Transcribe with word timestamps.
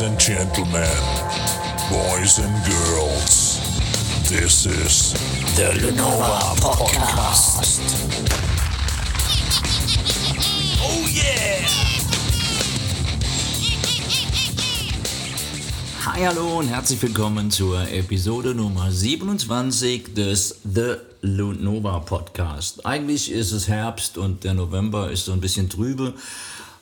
Ladies 0.00 0.12
and 0.12 0.20
gentlemen, 0.20 0.96
boys 1.90 2.38
and 2.38 2.64
girls, 2.64 3.60
this 4.30 4.64
is 4.64 5.12
The 5.56 5.72
Lenova 5.78 6.56
Podcast. 6.58 7.68
Oh 10.80 11.06
yeah! 11.06 11.66
Hi, 16.06 16.24
hallo 16.24 16.60
und 16.60 16.68
herzlich 16.68 17.02
willkommen 17.02 17.50
zur 17.50 17.86
Episode 17.90 18.54
Nummer 18.54 18.90
27 18.90 20.14
des 20.14 20.60
The 20.64 20.94
Lunova 21.20 21.98
Podcast. 21.98 22.86
Eigentlich 22.86 23.30
ist 23.30 23.52
es 23.52 23.68
Herbst 23.68 24.16
und 24.16 24.44
der 24.44 24.54
November 24.54 25.10
ist 25.10 25.26
so 25.26 25.32
ein 25.32 25.42
bisschen 25.42 25.68
trübe. 25.68 26.14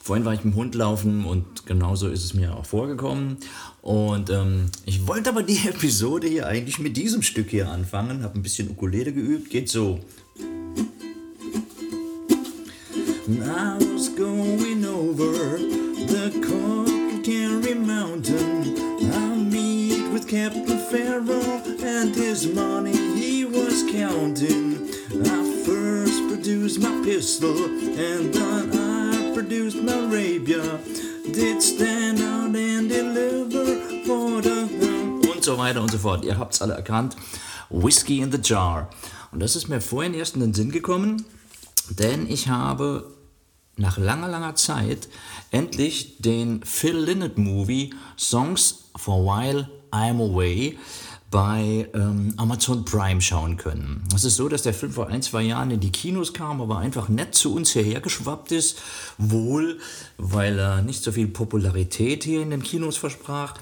Vorhin 0.08 0.24
war 0.24 0.32
ich 0.32 0.42
mit 0.42 0.54
dem 0.54 0.56
Hund 0.56 0.74
laufen 0.74 1.26
und 1.26 1.66
genauso 1.66 2.08
ist 2.08 2.24
es 2.24 2.32
mir 2.32 2.56
auch 2.56 2.64
vorgekommen. 2.64 3.36
Und 3.82 4.30
ähm, 4.30 4.70
ich 4.86 5.06
wollte 5.06 5.28
aber 5.28 5.42
die 5.42 5.58
Episode 5.68 6.26
hier 6.26 6.46
eigentlich 6.46 6.78
mit 6.78 6.96
diesem 6.96 7.20
Stück 7.20 7.50
hier 7.50 7.68
anfangen. 7.68 8.22
Habe 8.22 8.38
ein 8.38 8.42
bisschen 8.42 8.70
Ukulele 8.70 9.12
geübt. 9.12 9.50
Geht 9.50 9.68
so. 9.68 10.00
I 13.28 13.76
was 13.92 14.08
going 14.16 14.82
over 14.86 15.58
the 15.58 16.30
Cork 16.40 16.88
Mountain. 17.76 18.76
I 19.12 19.36
meet 19.36 20.10
with 20.10 20.26
Captain 20.26 20.78
Pharaoh 20.90 21.60
and 21.84 22.16
his 22.16 22.50
money 22.54 22.96
he 23.14 23.44
was 23.44 23.84
counting. 23.92 24.88
I 25.22 25.64
first 25.66 26.26
produced 26.30 26.80
my 26.80 26.98
pistol 27.04 27.52
and 27.52 28.32
then 28.32 28.72
I 28.72 28.77
produced 29.38 29.84
my 29.84 29.92
rapier. 30.10 30.80
Did 31.32 31.62
stand 31.62 32.20
out 32.20 32.56
and 32.56 32.88
deliver 32.88 33.76
for 34.04 34.42
the 34.42 34.66
und 35.32 35.44
so 35.44 35.56
weiter 35.56 35.80
und 35.80 35.92
so 35.92 35.98
fort. 35.98 36.24
Ihr 36.24 36.36
habt's 36.36 36.60
alle 36.60 36.74
erkannt. 36.74 37.14
Whiskey 37.70 38.20
in 38.20 38.32
the 38.32 38.40
Jar. 38.42 38.90
Und 39.30 39.40
das 39.40 39.54
ist 39.54 39.68
mir 39.68 39.80
vorhin 39.80 40.14
erst 40.14 40.34
in 40.34 40.40
den 40.40 40.54
Sinn 40.54 40.72
gekommen, 40.72 41.24
denn 41.90 42.28
ich 42.28 42.48
habe 42.48 43.14
nach 43.76 43.96
langer, 43.96 44.26
langer 44.26 44.56
Zeit 44.56 45.08
endlich 45.52 46.16
den 46.18 46.64
Phil 46.64 46.96
Lynott 46.96 47.38
Movie 47.38 47.94
Songs 48.16 48.90
for 48.96 49.24
While 49.24 49.68
I'm 49.92 50.20
Away 50.20 50.76
bei 51.30 51.88
ähm, 51.92 52.32
Amazon 52.38 52.84
Prime 52.84 53.20
schauen 53.20 53.56
können. 53.56 54.02
Es 54.14 54.24
ist 54.24 54.36
so, 54.36 54.48
dass 54.48 54.62
der 54.62 54.72
Film 54.72 54.92
vor 54.92 55.08
ein, 55.08 55.20
zwei 55.20 55.42
Jahren 55.42 55.70
in 55.70 55.80
die 55.80 55.92
Kinos 55.92 56.32
kam, 56.32 56.62
aber 56.62 56.78
einfach 56.78 57.08
nett 57.08 57.34
zu 57.34 57.54
uns 57.54 57.72
hierher 57.72 58.00
geschwappt 58.00 58.52
ist. 58.52 58.80
Wohl, 59.18 59.78
weil 60.16 60.58
er 60.58 60.80
nicht 60.80 61.02
so 61.02 61.12
viel 61.12 61.28
Popularität 61.28 62.24
hier 62.24 62.40
in 62.40 62.50
den 62.50 62.62
Kinos 62.62 62.96
versprach. 62.96 63.54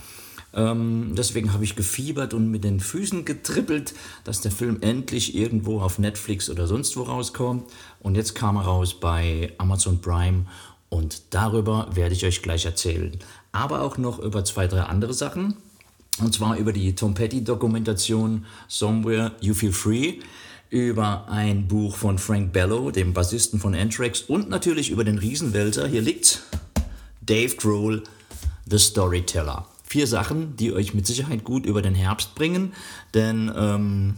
Ähm, 0.54 1.14
deswegen 1.16 1.52
habe 1.52 1.64
ich 1.64 1.74
gefiebert 1.74 2.34
und 2.34 2.50
mit 2.50 2.62
den 2.62 2.78
Füßen 2.78 3.24
getrippelt, 3.24 3.94
dass 4.24 4.40
der 4.40 4.52
Film 4.52 4.78
endlich 4.80 5.34
irgendwo 5.34 5.80
auf 5.80 5.98
Netflix 5.98 6.48
oder 6.48 6.68
sonst 6.68 6.96
wo 6.96 7.02
rauskommt. 7.02 7.64
Und 8.00 8.14
jetzt 8.14 8.34
kam 8.34 8.56
er 8.56 8.62
raus 8.62 8.98
bei 8.98 9.52
Amazon 9.58 10.00
Prime 10.00 10.46
und 10.88 11.34
darüber 11.34 11.88
werde 11.94 12.14
ich 12.14 12.24
euch 12.24 12.42
gleich 12.42 12.64
erzählen. 12.64 13.18
Aber 13.50 13.82
auch 13.82 13.98
noch 13.98 14.20
über 14.20 14.44
zwei, 14.44 14.68
drei 14.68 14.82
andere 14.82 15.14
Sachen. 15.14 15.56
Und 16.18 16.32
zwar 16.34 16.56
über 16.56 16.72
die 16.72 16.94
Tom 16.94 17.14
Petty 17.14 17.44
Dokumentation 17.44 18.46
Somewhere 18.68 19.32
You 19.40 19.54
Feel 19.54 19.72
Free, 19.72 20.14
über 20.70 21.28
ein 21.28 21.68
Buch 21.68 21.96
von 21.96 22.18
Frank 22.18 22.52
Bello, 22.52 22.90
dem 22.90 23.12
Bassisten 23.12 23.60
von 23.60 23.74
Anthrax 23.74 24.22
und 24.22 24.48
natürlich 24.48 24.90
über 24.90 25.04
den 25.04 25.18
Riesenwälzer. 25.18 25.86
Hier 25.86 26.02
liegt 26.02 26.42
Dave 27.20 27.54
Grohl, 27.56 28.02
The 28.68 28.78
Storyteller 28.78 29.66
vier 29.86 30.06
Sachen, 30.06 30.56
die 30.56 30.72
euch 30.72 30.94
mit 30.94 31.06
Sicherheit 31.06 31.44
gut 31.44 31.64
über 31.64 31.80
den 31.80 31.94
Herbst 31.94 32.34
bringen, 32.34 32.72
denn 33.14 33.50
ähm, 33.56 34.14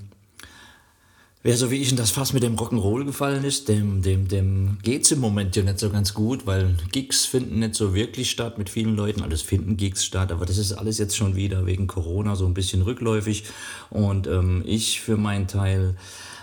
wer 1.43 1.56
so 1.56 1.71
wie 1.71 1.76
ich 1.76 1.91
in 1.91 1.97
das 1.97 2.10
Fass 2.10 2.32
mit 2.32 2.43
dem 2.43 2.56
Rock'n'Roll 2.56 3.04
gefallen 3.04 3.44
ist, 3.44 3.69
dem, 3.69 4.03
dem, 4.03 4.28
dem 4.28 4.78
geht 4.82 5.04
es 5.04 5.12
im 5.12 5.21
Moment 5.21 5.54
ja 5.56 5.62
nicht 5.62 5.78
so 5.78 5.91
ganz 5.91 6.15
gut, 6.15 6.47
weil 6.47 6.76
Gigs 6.91 7.26
finden 7.26 7.60
nicht 7.60 7.75
so 7.75 7.94
wirklich 7.94 8.31
statt 8.31 8.59
mit 8.59 8.69
vielen 8.69 8.97
Leuten, 8.97 9.22
alles 9.22 9.43
finden 9.43 9.77
Gigs 9.77 10.04
statt, 10.04 10.32
aber 10.32 10.47
das 10.47 10.59
ist 10.59 10.72
alles 10.72 10.98
jetzt 10.98 11.16
schon 11.16 11.37
wieder 11.37 11.66
wegen 11.66 11.87
Corona 11.87 12.37
so 12.37 12.47
ein 12.47 12.54
bisschen 12.54 12.82
rückläufig 12.82 13.44
und 13.91 14.27
ähm, 14.27 14.62
ich 14.66 15.00
für 15.00 15.16
meinen 15.16 15.47
Teil 15.47 15.97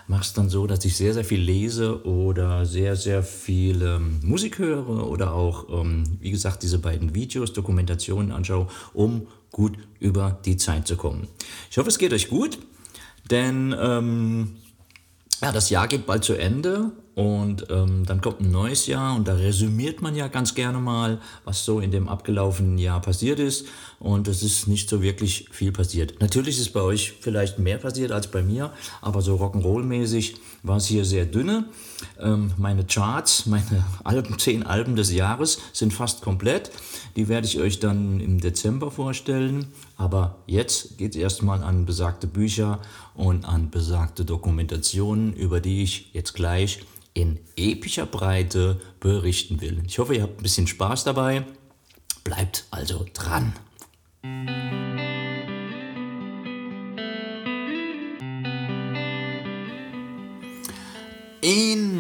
mache 0.08 0.22
es 0.22 0.34
dann 0.34 0.50
so, 0.50 0.68
dass 0.68 0.86
ich 0.86 0.96
sehr, 0.96 1.14
sehr 1.14 1.26
viel 1.26 1.42
lese 1.42 2.06
oder 2.06 2.66
sehr, 2.66 2.96
sehr 2.96 3.24
viel 3.24 3.82
ähm, 3.82 4.20
Musik 4.22 4.60
höre 4.60 5.08
oder 5.08 5.34
auch, 5.34 5.68
ähm, 5.82 6.04
wie 6.20 6.32
gesagt, 6.32 6.64
diese 6.64 6.80
beiden 6.80 7.16
Videos, 7.16 7.54
Dokumentationen 7.54 8.32
anschaue, 8.32 8.68
um 8.94 9.28
gut 9.52 9.78
über 10.00 10.40
die 10.46 10.58
Zeit 10.58 10.88
zu 10.88 10.96
kommen. 10.96 11.28
Ich 11.72 11.78
hoffe, 11.78 11.90
es 11.90 11.98
geht 11.98 12.14
euch 12.14 12.28
gut, 12.30 12.60
denn 13.32 13.76
ähm, 13.80 14.58
ja, 15.42 15.52
das 15.52 15.70
Jahr 15.70 15.88
geht 15.88 16.06
bald 16.06 16.24
zu 16.24 16.34
Ende 16.34 16.92
und 17.16 17.68
ähm, 17.70 18.06
dann 18.06 18.20
kommt 18.20 18.42
ein 18.42 18.52
neues 18.52 18.88
Jahr 18.88 19.16
und 19.16 19.26
da 19.26 19.36
resümiert 19.36 20.02
man 20.02 20.16
ja 20.16 20.28
ganz 20.28 20.54
gerne 20.54 20.80
mal, 20.80 21.20
was 21.46 21.64
so 21.64 21.80
in 21.80 21.90
dem 21.90 22.10
abgelaufenen 22.10 22.78
Jahr 22.78 23.02
passiert 23.02 23.40
ist. 23.40 23.68
Und 24.00 24.28
es 24.28 24.44
ist 24.44 24.68
nicht 24.68 24.90
so 24.90 25.02
wirklich 25.02 25.48
viel 25.50 25.72
passiert. 25.72 26.20
Natürlich 26.20 26.60
ist 26.60 26.74
bei 26.74 26.82
euch 26.82 27.14
vielleicht 27.22 27.58
mehr 27.58 27.78
passiert 27.78 28.12
als 28.12 28.28
bei 28.28 28.44
mir, 28.44 28.74
aber 29.02 29.22
so 29.22 29.38
Rock'n'Roll-mäßig 29.38 30.36
war 30.64 30.76
es 30.76 30.88
hier 30.88 31.06
sehr 31.06 31.26
dünne. 31.26 31.70
Ähm, 32.20 32.52
meine 32.58 32.84
Charts, 32.84 33.46
meine 33.46 33.86
Alben, 34.04 34.38
zehn 34.38 34.64
Alben 34.64 34.98
des 34.98 35.14
Jahres 35.14 35.60
sind 35.72 35.94
fast 35.94 36.22
komplett. 36.22 36.70
Die 37.16 37.30
werde 37.30 37.48
ich 37.48 37.62
euch 37.62 37.80
dann 37.80 38.20
im 38.20 38.42
Dezember 38.42 38.92
vorstellen. 38.92 39.68
Aber 39.96 40.36
jetzt 40.48 40.98
geht 40.98 41.16
es 41.16 41.22
erstmal 41.22 41.64
an 41.64 41.86
besagte 41.86 42.28
Bücher 42.28 42.80
und 43.14 43.46
an 43.46 43.70
besagte 43.70 44.26
Dokumentationen, 44.26 45.34
über 45.34 45.62
die 45.62 45.82
ich 45.82 46.10
jetzt 46.12 46.34
gleich 46.34 46.82
in 47.16 47.40
epischer 47.56 48.06
Breite 48.06 48.80
berichten 49.00 49.62
will. 49.62 49.82
Ich 49.88 49.98
hoffe, 49.98 50.16
ihr 50.16 50.22
habt 50.22 50.40
ein 50.40 50.44
bisschen 50.44 50.68
Spaß 50.68 51.06
dabei. 51.06 51.46
Bleibt 52.24 52.66
also 52.70 53.06
dran. 53.14 53.54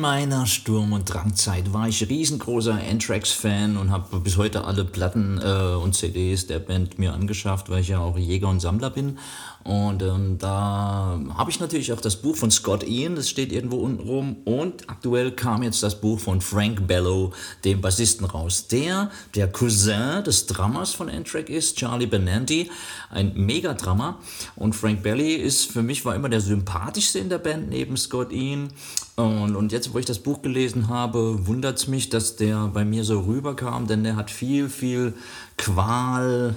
Meiner 0.05 0.45
Sturm- 0.45 0.93
und 0.93 1.11
Drangzeit 1.11 1.73
war 1.73 1.87
ich 1.87 2.07
riesengroßer 2.07 2.79
Anthrax-Fan 2.91 3.75
und 3.75 3.89
habe 3.89 4.19
bis 4.19 4.37
heute 4.37 4.63
alle 4.63 4.85
Platten 4.85 5.41
äh, 5.41 5.73
und 5.73 5.95
CDs 5.95 6.45
der 6.45 6.59
Band 6.59 6.99
mir 6.99 7.11
angeschafft, 7.11 7.71
weil 7.71 7.81
ich 7.81 7.87
ja 7.87 8.01
auch 8.01 8.15
Jäger 8.15 8.49
und 8.49 8.59
Sammler 8.59 8.91
bin. 8.91 9.17
Und 9.63 10.03
ähm, 10.03 10.37
da 10.37 11.19
habe 11.35 11.49
ich 11.49 11.59
natürlich 11.59 11.91
auch 11.91 11.99
das 11.99 12.17
Buch 12.17 12.35
von 12.35 12.51
Scott 12.51 12.83
Ian, 12.83 13.15
das 13.15 13.31
steht 13.31 13.51
irgendwo 13.51 13.77
unten 13.77 14.07
rum. 14.07 14.37
Und 14.45 14.87
aktuell 14.87 15.31
kam 15.31 15.63
jetzt 15.63 15.81
das 15.81 15.99
Buch 15.99 16.19
von 16.19 16.39
Frank 16.39 16.85
Bellow, 16.85 17.33
dem 17.63 17.81
Bassisten, 17.81 18.27
raus. 18.27 18.67
Der, 18.67 19.09
der 19.33 19.51
Cousin 19.51 20.23
des 20.23 20.45
Drammers 20.45 20.93
von 20.93 21.09
Anthrax 21.09 21.49
ist, 21.49 21.77
Charlie 21.77 22.05
Benanti, 22.05 22.69
ein 23.09 23.33
Megadrammer. 23.33 24.19
Und 24.55 24.75
Frank 24.75 25.01
Belly 25.01 25.33
ist 25.33 25.71
für 25.71 25.81
mich 25.81 26.05
war 26.05 26.13
immer 26.13 26.29
der 26.29 26.41
sympathischste 26.41 27.17
in 27.17 27.29
der 27.29 27.39
Band 27.39 27.69
neben 27.69 27.97
Scott 27.97 28.31
Ian. 28.31 28.69
Und, 29.15 29.55
und 29.55 29.71
jetzt, 29.71 29.93
wo 29.93 29.99
ich 29.99 30.05
das 30.05 30.19
Buch 30.19 30.41
gelesen 30.41 30.89
habe, 30.89 31.47
wundert 31.47 31.77
es 31.77 31.87
mich, 31.87 32.09
dass 32.09 32.35
der 32.35 32.67
bei 32.67 32.83
mir 32.83 33.03
so 33.05 33.21
rüberkam, 33.21 33.87
denn 33.87 34.03
der 34.03 34.17
hat 34.17 34.29
viel, 34.29 34.67
viel 34.67 35.13
Qual 35.57 36.55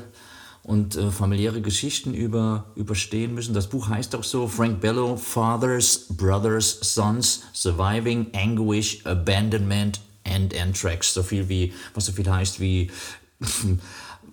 und 0.65 0.97
äh, 0.97 1.11
familiäre 1.11 1.63
Geschichten 1.63 2.15
über, 2.15 2.67
überstehen 2.75 3.33
müssen. 3.35 3.55
Das 3.55 3.69
Buch 3.69 3.89
heißt 3.89 4.15
auch 4.17 4.25
so, 4.25 4.49
Frank 4.49 4.81
Bellow, 4.81 5.17
Fathers, 5.17 6.07
Brothers, 6.11 6.79
Sons, 6.83 7.45
Surviving, 7.53 8.27
Anguish, 8.35 9.07
Abandonment 9.07 10.01
and 10.25 10.55
Anthrax. 10.55 11.15
So 11.15 11.23
viel 11.23 11.49
wie, 11.49 11.73
was 11.95 12.07
so 12.07 12.13
viel 12.13 12.29
heißt 12.29 12.61
wie 12.61 12.91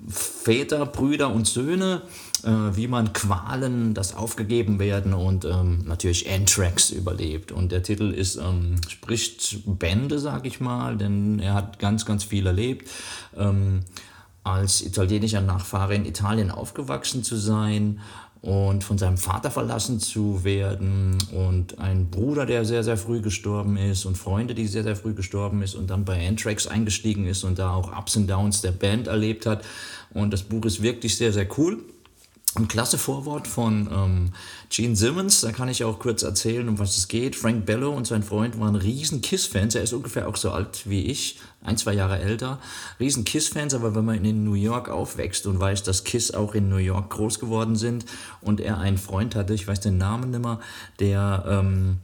Väter, 0.07 0.85
Brüder 0.85 1.33
und 1.33 1.47
Söhne, 1.47 2.01
äh, 2.43 2.49
wie 2.75 2.87
man 2.87 3.13
Qualen, 3.13 3.93
das 3.93 4.15
aufgegeben 4.15 4.79
werden 4.79 5.13
und 5.13 5.45
ähm, 5.45 5.83
natürlich 5.85 6.29
Anthrax 6.31 6.91
überlebt. 6.91 7.51
Und 7.51 7.71
der 7.71 7.83
Titel 7.83 8.11
ist, 8.11 8.35
ähm, 8.37 8.75
spricht 8.87 9.59
Bände, 9.65 10.19
sag 10.19 10.45
ich 10.45 10.59
mal, 10.59 10.97
denn 10.97 11.39
er 11.39 11.53
hat 11.53 11.79
ganz, 11.79 12.05
ganz 12.05 12.23
viel 12.23 12.45
erlebt. 12.45 12.89
Ähm, 13.35 13.81
als 14.43 14.83
italienischer 14.83 15.41
Nachfahre 15.41 15.95
in 15.95 16.05
Italien 16.05 16.51
aufgewachsen 16.51 17.23
zu 17.23 17.35
sein 17.35 17.99
und 18.45 18.83
von 18.83 18.99
seinem 18.99 19.17
Vater 19.17 19.49
verlassen 19.49 19.99
zu 19.99 20.43
werden 20.43 21.17
und 21.33 21.79
ein 21.79 22.11
Bruder, 22.11 22.45
der 22.45 22.63
sehr, 22.63 22.83
sehr 22.83 22.95
früh 22.95 23.19
gestorben 23.19 23.75
ist 23.75 24.05
und 24.05 24.19
Freunde, 24.19 24.53
die 24.53 24.67
sehr, 24.67 24.83
sehr 24.83 24.95
früh 24.95 25.15
gestorben 25.15 25.63
ist 25.63 25.73
und 25.73 25.89
dann 25.89 26.05
bei 26.05 26.27
Anthrax 26.27 26.67
eingestiegen 26.67 27.25
ist 27.25 27.43
und 27.43 27.57
da 27.57 27.73
auch 27.73 27.97
Ups 27.97 28.15
und 28.15 28.29
Downs 28.29 28.61
der 28.61 28.71
Band 28.71 29.07
erlebt 29.07 29.47
hat. 29.47 29.65
Und 30.13 30.31
das 30.31 30.43
Buch 30.43 30.63
ist 30.65 30.83
wirklich 30.83 31.17
sehr, 31.17 31.33
sehr 31.33 31.47
cool. 31.57 31.79
Ein 32.57 32.67
klasse 32.67 32.97
Vorwort 32.97 33.47
von 33.47 33.89
ähm, 33.91 34.31
Gene 34.69 34.95
Simmons, 34.95 35.41
da 35.41 35.51
kann 35.51 35.69
ich 35.69 35.83
auch 35.83 35.99
kurz 35.99 36.23
erzählen, 36.23 36.67
um 36.69 36.79
was 36.79 36.97
es 36.97 37.07
geht. 37.07 37.35
Frank 37.35 37.65
Bello 37.65 37.91
und 37.91 38.07
sein 38.07 38.23
Freund 38.23 38.59
waren 38.59 38.75
riesen 38.75 39.21
Kiss-Fans. 39.21 39.75
Er 39.75 39.83
ist 39.83 39.93
ungefähr 39.93 40.27
auch 40.27 40.35
so 40.35 40.51
alt 40.51 40.89
wie 40.89 41.05
ich, 41.05 41.39
ein, 41.61 41.77
zwei 41.77 41.93
Jahre 41.93 42.19
älter. 42.19 42.59
Riesen 42.99 43.25
Kiss-Fans, 43.25 43.73
aber 43.73 43.95
wenn 43.95 44.05
man 44.05 44.23
in 44.23 44.43
New 44.43 44.53
York 44.53 44.89
aufwächst 44.89 45.47
und 45.47 45.59
weiß, 45.59 45.83
dass 45.83 46.03
Kiss 46.03 46.31
auch 46.31 46.55
in 46.55 46.69
New 46.69 46.77
York 46.77 47.09
groß 47.11 47.39
geworden 47.39 47.75
sind 47.75 48.05
und 48.41 48.61
er 48.61 48.77
einen 48.77 48.97
Freund 48.97 49.35
hatte, 49.35 49.53
ich 49.53 49.67
weiß 49.67 49.79
den 49.81 49.97
Namen 49.97 50.31
nicht 50.31 50.43
mehr, 50.43 50.59
der... 50.99 51.45
Ähm, 51.47 51.97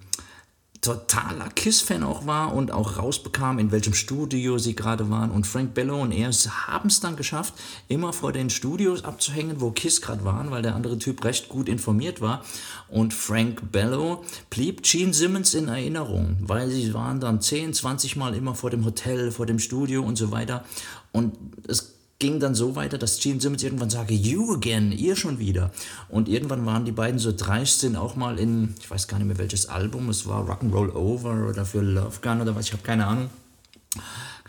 totaler 0.81 1.49
Kiss-Fan 1.49 2.03
auch 2.03 2.25
war 2.25 2.53
und 2.53 2.71
auch 2.71 2.97
rausbekam, 2.97 3.59
in 3.59 3.71
welchem 3.71 3.93
Studio 3.93 4.57
sie 4.57 4.75
gerade 4.75 5.11
waren. 5.11 5.29
Und 5.29 5.45
Frank 5.45 5.75
Bello 5.75 6.01
und 6.01 6.11
er 6.11 6.31
haben 6.31 6.89
es 6.89 6.99
dann 6.99 7.15
geschafft, 7.15 7.53
immer 7.87 8.13
vor 8.13 8.31
den 8.31 8.49
Studios 8.49 9.03
abzuhängen, 9.03 9.61
wo 9.61 9.69
Kiss 9.71 10.01
gerade 10.01 10.25
waren, 10.25 10.49
weil 10.49 10.63
der 10.63 10.75
andere 10.75 10.97
Typ 10.97 11.23
recht 11.23 11.49
gut 11.49 11.69
informiert 11.69 12.19
war. 12.19 12.43
Und 12.87 13.13
Frank 13.13 13.71
Bello 13.71 14.23
blieb 14.49 14.81
Gene 14.81 15.13
Simmons 15.13 15.53
in 15.53 15.67
Erinnerung, 15.67 16.37
weil 16.41 16.69
sie 16.69 16.93
waren 16.95 17.19
dann 17.19 17.41
10, 17.41 17.73
20 17.73 18.15
Mal 18.15 18.33
immer 18.33 18.55
vor 18.55 18.71
dem 18.71 18.83
Hotel, 18.83 19.31
vor 19.31 19.45
dem 19.45 19.59
Studio 19.59 20.01
und 20.01 20.15
so 20.15 20.31
weiter. 20.31 20.65
Und 21.11 21.37
es 21.67 22.00
ging 22.21 22.39
dann 22.39 22.55
so 22.55 22.77
weiter, 22.77 22.97
dass 22.97 23.19
Gene 23.19 23.41
Simmons 23.41 23.63
irgendwann 23.63 23.89
sagte, 23.89 24.13
you 24.13 24.53
again, 24.53 24.93
ihr 24.93 25.17
schon 25.17 25.39
wieder. 25.39 25.71
Und 26.07 26.29
irgendwann 26.29 26.65
waren 26.65 26.85
die 26.85 26.93
beiden 26.93 27.19
so 27.19 27.33
dreist, 27.35 27.81
sind 27.81 27.97
auch 27.97 28.15
mal 28.15 28.39
in, 28.39 28.75
ich 28.79 28.89
weiß 28.89 29.09
gar 29.09 29.17
nicht 29.17 29.27
mehr 29.27 29.39
welches 29.39 29.67
Album, 29.67 30.07
es 30.09 30.25
war 30.27 30.47
Rock'n'Roll 30.47 30.93
Over 30.93 31.49
oder 31.49 31.65
für 31.65 31.81
Love 31.81 32.19
Gun 32.21 32.39
oder 32.39 32.55
was, 32.55 32.67
ich 32.67 32.73
habe 32.73 32.83
keine 32.83 33.07
Ahnung 33.07 33.29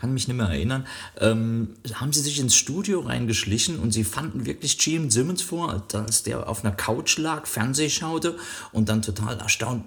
kann 0.03 0.13
mich 0.13 0.27
nicht 0.27 0.35
mehr 0.35 0.47
erinnern, 0.47 0.85
ähm, 1.21 1.69
haben 1.93 2.11
sie 2.11 2.19
sich 2.19 2.37
ins 2.41 2.57
Studio 2.57 2.99
reingeschlichen 2.99 3.79
und 3.79 3.91
sie 3.91 4.03
fanden 4.03 4.45
wirklich 4.45 4.77
Gene 4.77 5.09
Simmons 5.09 5.41
vor, 5.41 5.81
als 5.93 6.23
der 6.23 6.49
auf 6.49 6.65
einer 6.65 6.75
Couch 6.75 7.17
lag, 7.19 7.47
Fernseh 7.47 7.89
schaute 7.89 8.35
und 8.73 8.89
dann 8.89 9.01
total 9.01 9.39
erstaunt 9.39 9.85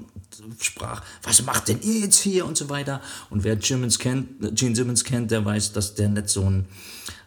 sprach, 0.59 1.03
was 1.23 1.45
macht 1.45 1.69
denn 1.69 1.83
ihr 1.83 2.01
jetzt 2.01 2.21
hier? 2.21 2.47
und 2.47 2.57
so 2.57 2.71
weiter. 2.71 3.03
Und 3.29 3.45
wer 3.45 3.61
Simmons 3.61 3.99
kennt, 3.99 4.57
Gene 4.57 4.75
Simmons 4.75 5.05
kennt, 5.05 5.31
der 5.33 5.45
weiß, 5.45 5.73
dass 5.73 5.95
der 5.95 6.09
nicht 6.09 6.31
so 6.31 6.49
ein 6.49 6.65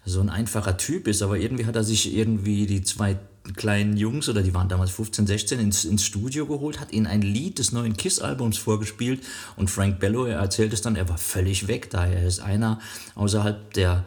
so 0.03 0.21
ein 0.21 0.31
einfacher 0.31 0.75
Typ 0.77 1.07
ist, 1.07 1.21
aber 1.21 1.37
irgendwie 1.37 1.67
hat 1.67 1.75
er 1.75 1.83
sich 1.83 2.11
irgendwie 2.15 2.65
die 2.65 2.81
zwei 2.81 3.19
kleinen 3.55 3.97
Jungs, 3.97 4.29
oder 4.29 4.41
die 4.41 4.53
waren 4.53 4.69
damals 4.69 4.91
15, 4.91 5.27
16, 5.27 5.59
ins, 5.59 5.85
ins 5.85 6.05
Studio 6.05 6.45
geholt, 6.45 6.79
hat 6.79 6.91
ihnen 6.91 7.07
ein 7.07 7.21
Lied 7.21 7.59
des 7.59 7.71
neuen 7.71 7.95
Kiss-Albums 7.95 8.57
vorgespielt 8.57 9.21
und 9.55 9.69
Frank 9.69 9.99
Bello, 9.99 10.25
er 10.25 10.39
erzählt 10.39 10.73
es 10.73 10.81
dann, 10.81 10.95
er 10.95 11.09
war 11.09 11.17
völlig 11.17 11.67
weg, 11.67 11.89
da 11.89 12.05
er 12.05 12.25
ist 12.25 12.39
einer 12.39 12.79
außerhalb 13.15 13.73
der 13.73 14.05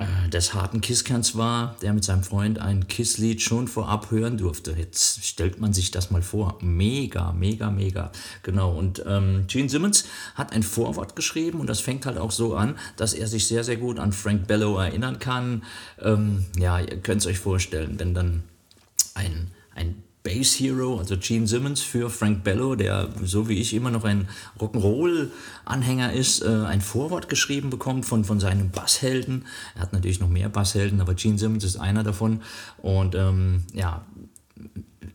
äh, 0.00 0.28
des 0.30 0.54
harten 0.54 0.80
Kisskerns 0.80 1.36
war, 1.36 1.76
der 1.82 1.92
mit 1.92 2.04
seinem 2.04 2.22
Freund 2.22 2.58
ein 2.58 2.88
Kisslied 2.88 3.42
schon 3.42 3.68
vorab 3.68 4.10
hören 4.10 4.38
durfte. 4.38 4.72
Jetzt 4.72 5.26
stellt 5.26 5.60
man 5.60 5.74
sich 5.74 5.90
das 5.90 6.10
mal 6.10 6.22
vor. 6.22 6.56
Mega, 6.62 7.32
mega, 7.32 7.70
mega. 7.70 8.10
Genau. 8.42 8.72
Und 8.72 9.04
ähm, 9.06 9.44
Gene 9.46 9.68
Simmons 9.68 10.04
hat 10.36 10.52
ein 10.52 10.62
Vorwort 10.62 11.16
geschrieben 11.16 11.60
und 11.60 11.68
das 11.68 11.80
fängt 11.80 12.06
halt 12.06 12.16
auch 12.16 12.30
so 12.30 12.54
an, 12.54 12.78
dass 12.96 13.12
er 13.12 13.26
sich 13.26 13.46
sehr, 13.46 13.62
sehr 13.62 13.76
gut 13.76 13.98
an 13.98 14.12
Frank 14.12 14.46
Bellow 14.46 14.78
erinnern 14.78 15.18
kann. 15.18 15.64
Ähm, 16.00 16.46
ja, 16.56 16.80
ihr 16.80 16.98
könnt 16.98 17.20
es 17.20 17.26
euch 17.26 17.38
vorstellen, 17.38 17.98
wenn 17.98 18.14
dann 18.14 18.44
ein, 19.20 19.48
ein 19.74 20.02
Bass 20.22 20.60
Hero, 20.60 20.98
also 20.98 21.16
Gene 21.16 21.46
Simmons 21.46 21.80
für 21.80 22.10
Frank 22.10 22.44
Bello, 22.44 22.74
der 22.74 23.08
so 23.24 23.48
wie 23.48 23.58
ich 23.58 23.72
immer 23.72 23.90
noch 23.90 24.04
ein 24.04 24.28
Rock'n'Roll-Anhänger 24.58 26.12
ist, 26.12 26.42
äh, 26.42 26.48
ein 26.66 26.82
Vorwort 26.82 27.28
geschrieben 27.28 27.70
bekommt 27.70 28.04
von, 28.04 28.24
von 28.24 28.38
seinem 28.38 28.70
Basshelden. 28.70 29.46
Er 29.74 29.82
hat 29.82 29.92
natürlich 29.94 30.20
noch 30.20 30.28
mehr 30.28 30.50
Basshelden, 30.50 31.00
aber 31.00 31.14
Gene 31.14 31.38
Simmons 31.38 31.64
ist 31.64 31.76
einer 31.76 32.02
davon. 32.02 32.42
Und 32.78 33.14
ähm, 33.14 33.64
ja, 33.72 34.04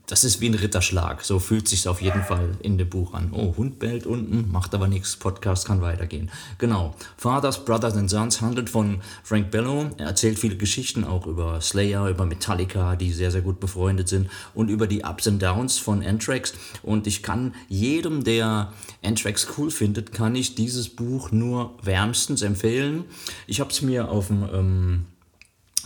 das 0.06 0.22
ist 0.22 0.40
wie 0.40 0.48
ein 0.48 0.54
Ritterschlag. 0.54 1.24
So 1.24 1.38
fühlt 1.40 1.66
sich 1.66 1.88
auf 1.88 2.00
jeden 2.00 2.22
Fall 2.22 2.50
in 2.62 2.78
dem 2.78 2.88
Buch 2.88 3.12
an. 3.12 3.30
Oh, 3.32 3.56
Hund 3.56 3.78
bellt 3.80 4.06
unten, 4.06 4.50
macht 4.52 4.74
aber 4.74 4.86
nichts. 4.86 5.16
Podcast 5.16 5.66
kann 5.66 5.80
weitergehen. 5.80 6.30
Genau. 6.58 6.94
Fathers, 7.16 7.64
Brothers 7.64 7.96
and 7.96 8.08
Sons 8.08 8.40
handelt 8.40 8.70
von 8.70 9.00
Frank 9.24 9.50
Bello. 9.50 9.90
Er 9.98 10.06
erzählt 10.06 10.38
viele 10.38 10.56
Geschichten 10.56 11.04
auch 11.04 11.26
über 11.26 11.60
Slayer, 11.60 12.08
über 12.08 12.24
Metallica, 12.24 12.94
die 12.94 13.12
sehr, 13.12 13.32
sehr 13.32 13.42
gut 13.42 13.58
befreundet 13.58 14.08
sind 14.08 14.30
und 14.54 14.68
über 14.68 14.86
die 14.86 15.02
Ups 15.02 15.26
and 15.26 15.42
Downs 15.42 15.78
von 15.78 16.04
Anthrax. 16.04 16.54
Und 16.82 17.08
ich 17.08 17.22
kann 17.24 17.54
jedem, 17.68 18.22
der 18.22 18.72
Anthrax 19.04 19.48
cool 19.58 19.72
findet, 19.72 20.12
kann 20.12 20.36
ich 20.36 20.54
dieses 20.54 20.88
Buch 20.88 21.32
nur 21.32 21.76
wärmstens 21.82 22.42
empfehlen. 22.42 23.04
Ich 23.48 23.58
habe 23.58 23.70
es 23.70 23.82
mir 23.82 24.08
auf 24.08 24.28
dem 24.28 24.48
ähm, 24.52 25.06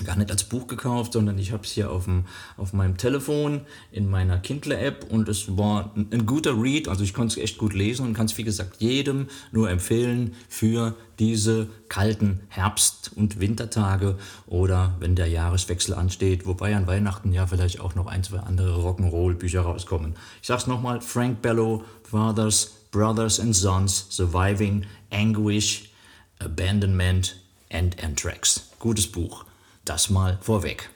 gar 0.05 0.17
nicht 0.17 0.31
als 0.31 0.45
Buch 0.45 0.67
gekauft, 0.67 1.13
sondern 1.13 1.39
ich 1.39 1.53
habe 1.53 1.65
es 1.65 1.71
hier 1.71 1.91
auf, 1.91 2.05
dem, 2.05 2.25
auf 2.57 2.73
meinem 2.73 2.97
Telefon 2.97 3.63
in 3.93 4.09
meiner 4.09 4.39
Kindle-App 4.39 5.07
und 5.11 5.29
es 5.29 5.57
war 5.57 5.93
ein, 5.95 6.09
ein, 6.13 6.27
guter 6.27 6.61
Read, 6.61 6.89
also 6.89 7.05
ich 7.05 7.15
konnte 7.15 7.39
es 7.39 7.43
echt 7.43 7.59
gut 7.59 7.75
lesen 7.75 8.07
und 8.07 8.15
kann 8.15 8.27
es 8.27 8.37
wie 8.39 8.45
gesagt 8.45 8.81
jedem 8.81 9.29
nur 9.53 9.71
empfehlen 9.71 10.35
für 10.49 10.95
diese 11.19 11.69
kalten 11.89 12.41
Herbst- 12.49 13.13
und 13.15 13.41
Wintertage 13.41 14.17
oder 14.47 14.95
wenn 15.01 15.15
der 15.15 15.27
Jahreswechsel 15.27 15.95
ansteht, 15.95 16.47
wobei 16.47 16.75
an 16.75 16.87
Weihnachten 16.87 17.33
ja 17.33 17.47
vielleicht 17.47 17.81
auch 17.81 17.95
noch 17.95 18.07
ein, 18.07 18.23
zwei 18.23 18.39
andere 18.39 18.81
Rock'n'Roll-Bücher 18.81 19.61
rauskommen. 19.61 20.15
Ich 20.41 20.49
sag's 20.49 20.67
nochmal, 20.67 21.01
Frank 21.01 21.43
Bellow, 21.43 21.85
Fathers, 22.05 22.75
Brothers 22.91 23.39
and 23.39 23.55
Sons, 23.55 24.07
Surviving, 24.11 24.87
Anguish, 25.11 25.91
Abandonment 26.39 27.37
and 27.71 28.03
Anthrax. 28.03 28.71
Gutes 28.79 29.07
Buch. 29.07 29.45
Das 29.91 30.09
mal 30.09 30.39
vorweg. 30.41 30.89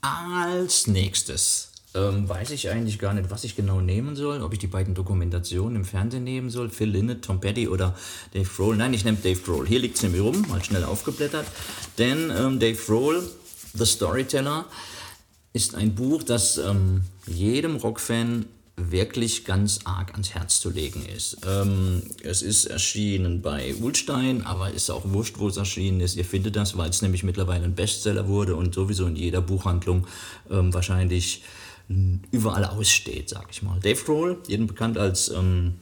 Als 0.00 0.86
nächstes 0.86 1.72
ähm, 1.94 2.26
weiß 2.26 2.48
ich 2.52 2.70
eigentlich 2.70 2.98
gar 2.98 3.12
nicht, 3.12 3.28
was 3.28 3.44
ich 3.44 3.56
genau 3.56 3.82
nehmen 3.82 4.16
soll. 4.16 4.40
Ob 4.40 4.54
ich 4.54 4.58
die 4.58 4.68
beiden 4.68 4.94
Dokumentationen 4.94 5.76
im 5.76 5.84
Fernsehen 5.84 6.24
nehmen 6.24 6.48
soll, 6.48 6.70
Phil 6.70 6.88
Lynott, 6.88 7.20
Tom 7.20 7.42
Petty 7.42 7.68
oder 7.68 7.94
Dave 8.32 8.48
Grohl. 8.48 8.76
Nein, 8.76 8.94
ich 8.94 9.04
nehme 9.04 9.18
Dave 9.18 9.38
Grohl. 9.38 9.68
Hier 9.68 9.80
liegt 9.80 9.96
es 9.96 10.02
nämlich 10.02 10.22
rum, 10.22 10.46
mal 10.48 10.64
schnell 10.64 10.82
aufgeblättert. 10.82 11.46
Denn 11.98 12.30
ähm, 12.30 12.58
Dave 12.58 12.78
Grohl, 12.82 13.22
The 13.74 13.84
Storyteller, 13.84 14.64
ist 15.52 15.74
ein 15.74 15.94
Buch, 15.94 16.22
das 16.22 16.56
ähm, 16.56 17.02
jedem 17.26 17.76
Rockfan 17.76 18.46
wirklich 18.76 19.44
ganz 19.44 19.80
arg 19.84 20.12
ans 20.12 20.34
Herz 20.34 20.60
zu 20.60 20.70
legen 20.70 21.06
ist. 21.06 21.38
Ähm, 21.46 22.02
es 22.22 22.42
ist 22.42 22.66
erschienen 22.66 23.40
bei 23.40 23.74
Ulstein, 23.76 24.42
aber 24.42 24.70
ist 24.70 24.90
auch 24.90 25.04
wurscht, 25.04 25.38
wo 25.38 25.48
es 25.48 25.56
erschienen 25.56 26.00
ist. 26.00 26.16
Ihr 26.16 26.24
findet 26.24 26.56
das, 26.56 26.76
weil 26.76 26.90
es 26.90 27.00
nämlich 27.00 27.22
mittlerweile 27.22 27.64
ein 27.64 27.74
Bestseller 27.74 28.26
wurde 28.26 28.56
und 28.56 28.74
sowieso 28.74 29.06
in 29.06 29.16
jeder 29.16 29.40
Buchhandlung 29.40 30.06
ähm, 30.50 30.74
wahrscheinlich 30.74 31.42
überall 32.30 32.64
aussteht, 32.64 33.28
sag 33.28 33.46
ich 33.50 33.62
mal. 33.62 33.78
Dave 33.80 34.02
Grohl, 34.04 34.38
jeden 34.48 34.66
bekannt 34.66 34.96
als 34.96 35.28
ähm, 35.28 35.74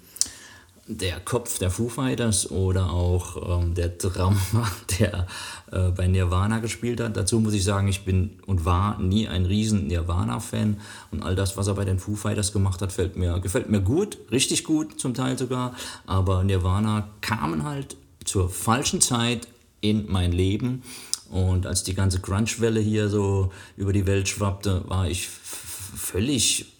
der 0.86 1.20
Kopf 1.20 1.58
der 1.58 1.70
Foo 1.70 1.88
Fighters 1.88 2.50
oder 2.50 2.90
auch 2.90 3.60
ähm, 3.60 3.74
der 3.74 3.88
Drama, 3.88 4.40
der 4.98 5.26
äh, 5.70 5.90
bei 5.90 6.08
Nirvana 6.08 6.58
gespielt 6.58 7.00
hat. 7.00 7.16
Dazu 7.16 7.38
muss 7.38 7.54
ich 7.54 7.64
sagen, 7.64 7.88
ich 7.88 8.04
bin 8.04 8.38
und 8.46 8.64
war 8.64 8.98
nie 8.98 9.28
ein 9.28 9.46
riesen 9.46 9.86
Nirvana-Fan. 9.86 10.80
Und 11.12 11.22
all 11.22 11.36
das, 11.36 11.56
was 11.56 11.68
er 11.68 11.74
bei 11.74 11.84
den 11.84 11.98
Foo 11.98 12.16
Fighters 12.16 12.52
gemacht 12.52 12.82
hat, 12.82 12.92
fällt 12.92 13.16
mir, 13.16 13.38
gefällt 13.40 13.70
mir 13.70 13.80
gut, 13.80 14.18
richtig 14.30 14.64
gut 14.64 14.98
zum 15.00 15.14
Teil 15.14 15.38
sogar, 15.38 15.74
aber 16.06 16.42
Nirvana 16.42 17.08
kamen 17.20 17.64
halt 17.64 17.96
zur 18.24 18.48
falschen 18.48 19.00
Zeit 19.00 19.46
in 19.80 20.10
mein 20.10 20.32
Leben. 20.32 20.82
Und 21.30 21.66
als 21.66 21.82
die 21.82 21.94
ganze 21.94 22.20
Grunge-Welle 22.20 22.80
hier 22.80 23.08
so 23.08 23.50
über 23.76 23.92
die 23.92 24.06
Welt 24.06 24.28
schwappte, 24.28 24.84
war 24.88 25.08
ich 25.08 25.28
völlig 25.28 26.71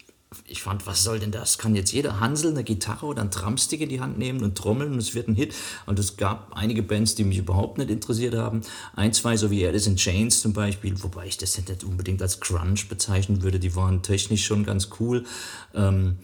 ich 0.45 0.61
fand, 0.61 0.85
was 0.87 1.03
soll 1.03 1.19
denn 1.19 1.31
das? 1.31 1.57
Kann 1.57 1.75
jetzt 1.75 1.91
jeder 1.91 2.19
Hansel 2.19 2.51
eine 2.51 2.63
Gitarre 2.63 3.05
oder 3.05 3.21
ein 3.21 3.29
Drumstick 3.29 3.81
in 3.81 3.89
die 3.89 4.01
Hand 4.01 4.17
nehmen 4.17 4.43
und 4.43 4.57
trommeln 4.57 4.93
und 4.93 4.99
es 4.99 5.15
wird 5.15 5.27
ein 5.27 5.35
Hit. 5.35 5.53
Und 5.85 5.99
es 5.99 6.17
gab 6.17 6.51
einige 6.55 6.83
Bands, 6.83 7.15
die 7.15 7.23
mich 7.23 7.37
überhaupt 7.37 7.77
nicht 7.77 7.89
interessiert 7.89 8.35
haben. 8.35 8.61
Ein, 8.95 9.13
zwei, 9.13 9.37
so 9.37 9.51
wie 9.51 9.65
Alice 9.65 9.87
in 9.87 9.95
Chains 9.95 10.41
zum 10.41 10.53
Beispiel, 10.53 11.01
wobei 11.03 11.27
ich 11.27 11.37
das 11.37 11.57
nicht 11.57 11.83
unbedingt 11.83 12.21
als 12.21 12.39
Grunge 12.39 12.75
bezeichnen 12.87 13.41
würde. 13.43 13.59
Die 13.59 13.75
waren 13.75 14.01
technisch 14.01 14.45
schon 14.45 14.63
ganz 14.63 14.89
cool. 14.99 15.25
Ähm, 15.73 16.17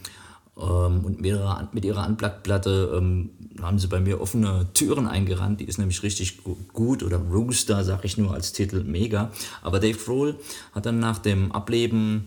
ähm, 0.60 1.06
und 1.06 1.22
mit 1.22 1.26
ihrer, 1.26 1.70
mit 1.72 1.86
ihrer 1.86 2.06
Unplugged-Platte 2.08 2.94
ähm, 2.98 3.30
haben 3.62 3.80
sie 3.80 3.88
bei 3.88 4.00
mir 4.00 4.22
offene 4.22 4.68
Türen 4.74 5.08
eingerannt. 5.08 5.60
Die 5.60 5.66
ist 5.66 5.78
nämlich 5.78 6.04
richtig 6.04 6.40
gut. 6.74 7.04
Oder 7.04 7.18
Rooster, 7.18 7.84
sag 7.84 8.06
ich 8.06 8.18
nur 8.18 8.34
als 8.34 8.54
Titel, 8.54 8.84
mega. 8.84 9.32
Aber 9.62 9.80
Dave 9.80 9.98
Grohl 9.98 10.36
hat 10.74 10.86
dann 10.86 11.00
nach 11.00 11.20
dem 11.20 11.52
Ableben 11.52 12.26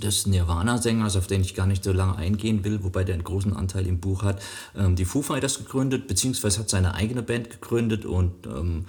des 0.00 0.26
Nirvana-Sängers, 0.26 1.16
auf 1.16 1.26
den 1.26 1.42
ich 1.42 1.54
gar 1.54 1.66
nicht 1.66 1.84
so 1.84 1.92
lange 1.92 2.16
eingehen 2.16 2.64
will, 2.64 2.82
wobei 2.82 3.04
der 3.04 3.14
einen 3.14 3.24
großen 3.24 3.54
Anteil 3.54 3.86
im 3.86 4.00
Buch 4.00 4.22
hat, 4.22 4.42
ähm, 4.76 4.96
die 4.96 5.04
Foo 5.04 5.22
Fighters 5.22 5.58
gegründet, 5.58 6.08
beziehungsweise 6.08 6.60
hat 6.60 6.68
seine 6.68 6.94
eigene 6.94 7.22
Band 7.22 7.50
gegründet 7.50 8.04
und 8.04 8.46
ähm, 8.46 8.86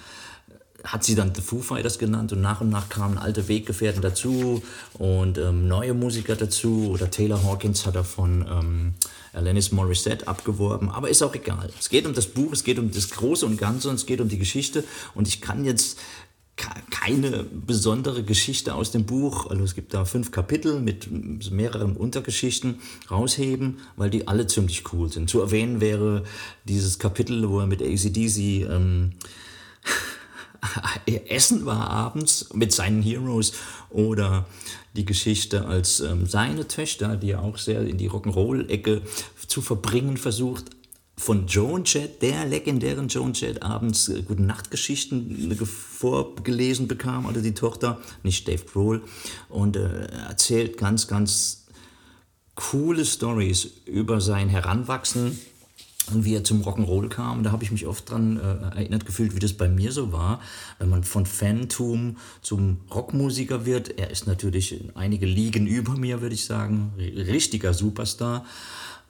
hat 0.83 1.03
sie 1.03 1.15
dann 1.15 1.33
The 1.35 1.41
Foo 1.41 1.59
Fighters 1.59 1.99
genannt 1.99 2.31
und 2.33 2.41
nach 2.41 2.61
und 2.61 2.69
nach 2.69 2.89
kamen 2.89 3.17
alte 3.17 3.47
Weggefährten 3.47 4.01
dazu 4.01 4.63
und 4.93 5.37
ähm, 5.37 5.67
neue 5.67 5.93
Musiker 5.93 6.35
dazu 6.35 6.89
oder 6.91 7.11
Taylor 7.11 7.43
Hawkins 7.43 7.85
hat 7.85 7.95
er 7.95 8.03
von 8.03 8.45
ähm, 8.49 8.93
Alanis 9.33 9.71
Morissette 9.71 10.27
abgeworben, 10.27 10.89
aber 10.89 11.09
ist 11.09 11.21
auch 11.21 11.35
egal. 11.35 11.69
Es 11.79 11.89
geht 11.89 12.05
um 12.05 12.13
das 12.13 12.27
Buch, 12.27 12.51
es 12.51 12.63
geht 12.63 12.79
um 12.79 12.91
das 12.91 13.09
Große 13.11 13.45
und 13.45 13.57
Ganze 13.57 13.89
und 13.89 13.95
es 13.95 14.05
geht 14.05 14.21
um 14.21 14.29
die 14.29 14.39
Geschichte 14.39 14.83
und 15.13 15.27
ich 15.27 15.41
kann 15.41 15.65
jetzt 15.65 15.99
keine 16.55 17.43
besondere 17.43 18.23
Geschichte 18.23 18.75
aus 18.75 18.91
dem 18.91 19.05
Buch, 19.05 19.49
also 19.49 19.63
es 19.63 19.73
gibt 19.73 19.93
da 19.93 20.05
fünf 20.05 20.31
Kapitel 20.31 20.79
mit 20.79 21.09
mehreren 21.51 21.95
Untergeschichten, 21.95 22.79
rausheben, 23.09 23.79
weil 23.95 24.09
die 24.09 24.27
alle 24.27 24.47
ziemlich 24.47 24.83
cool 24.93 25.11
sind. 25.11 25.29
Zu 25.29 25.41
erwähnen 25.41 25.81
wäre 25.81 26.23
dieses 26.65 26.99
Kapitel, 26.99 27.49
wo 27.49 27.59
er 27.59 27.67
mit 27.67 27.81
ACDC 27.81 28.69
ähm, 28.69 29.13
essen 31.27 31.65
war 31.65 31.89
abends 31.89 32.53
mit 32.53 32.71
seinen 32.71 33.01
Heroes 33.01 33.53
oder 33.89 34.45
die 34.95 35.05
Geschichte, 35.05 35.65
als 35.65 36.01
ähm, 36.01 36.27
seine 36.27 36.67
Töchter, 36.67 37.15
die 37.15 37.31
er 37.31 37.41
auch 37.41 37.57
sehr 37.57 37.81
in 37.81 37.97
die 37.97 38.09
Rock'n'Roll-Ecke 38.09 39.01
zu 39.47 39.61
verbringen 39.61 40.17
versucht, 40.17 40.65
von 41.21 41.45
Joan 41.45 41.83
Jett, 41.85 42.23
der 42.23 42.45
legendären 42.45 43.07
Joan 43.07 43.33
Jett, 43.33 43.61
abends 43.61 44.09
äh, 44.09 44.23
Gute 44.23 44.41
Nachtgeschichten 44.41 45.55
vorgelesen 45.65 46.87
bekam, 46.87 47.27
oder 47.27 47.41
die 47.41 47.53
Tochter, 47.53 47.99
nicht 48.23 48.47
Dave 48.47 48.65
Grohl, 48.65 49.03
und 49.47 49.75
äh, 49.75 50.07
erzählt 50.27 50.77
ganz, 50.77 51.07
ganz 51.07 51.67
coole 52.55 53.05
Stories 53.05 53.67
über 53.85 54.19
sein 54.19 54.49
Heranwachsen 54.49 55.37
und 56.11 56.25
wie 56.25 56.35
er 56.35 56.43
zum 56.43 56.63
Rock'n'Roll 56.63 57.09
kam. 57.09 57.43
Da 57.43 57.51
habe 57.51 57.63
ich 57.63 57.71
mich 57.71 57.85
oft 57.85 58.09
dran 58.09 58.37
äh, 58.37 58.75
erinnert 58.79 59.05
gefühlt, 59.05 59.35
wie 59.35 59.39
das 59.39 59.53
bei 59.53 59.69
mir 59.69 59.91
so 59.91 60.11
war, 60.11 60.41
wenn 60.79 60.89
man 60.89 61.03
von 61.03 61.27
Fantum 61.27 62.17
zum 62.41 62.77
Rockmusiker 62.93 63.67
wird. 63.67 63.99
Er 63.99 64.09
ist 64.09 64.25
natürlich 64.25 64.83
einige 64.95 65.27
Ligen 65.27 65.67
über 65.67 65.95
mir, 65.95 66.21
würde 66.21 66.33
ich 66.33 66.45
sagen, 66.45 66.93
richtiger 66.97 67.75
Superstar. 67.75 68.43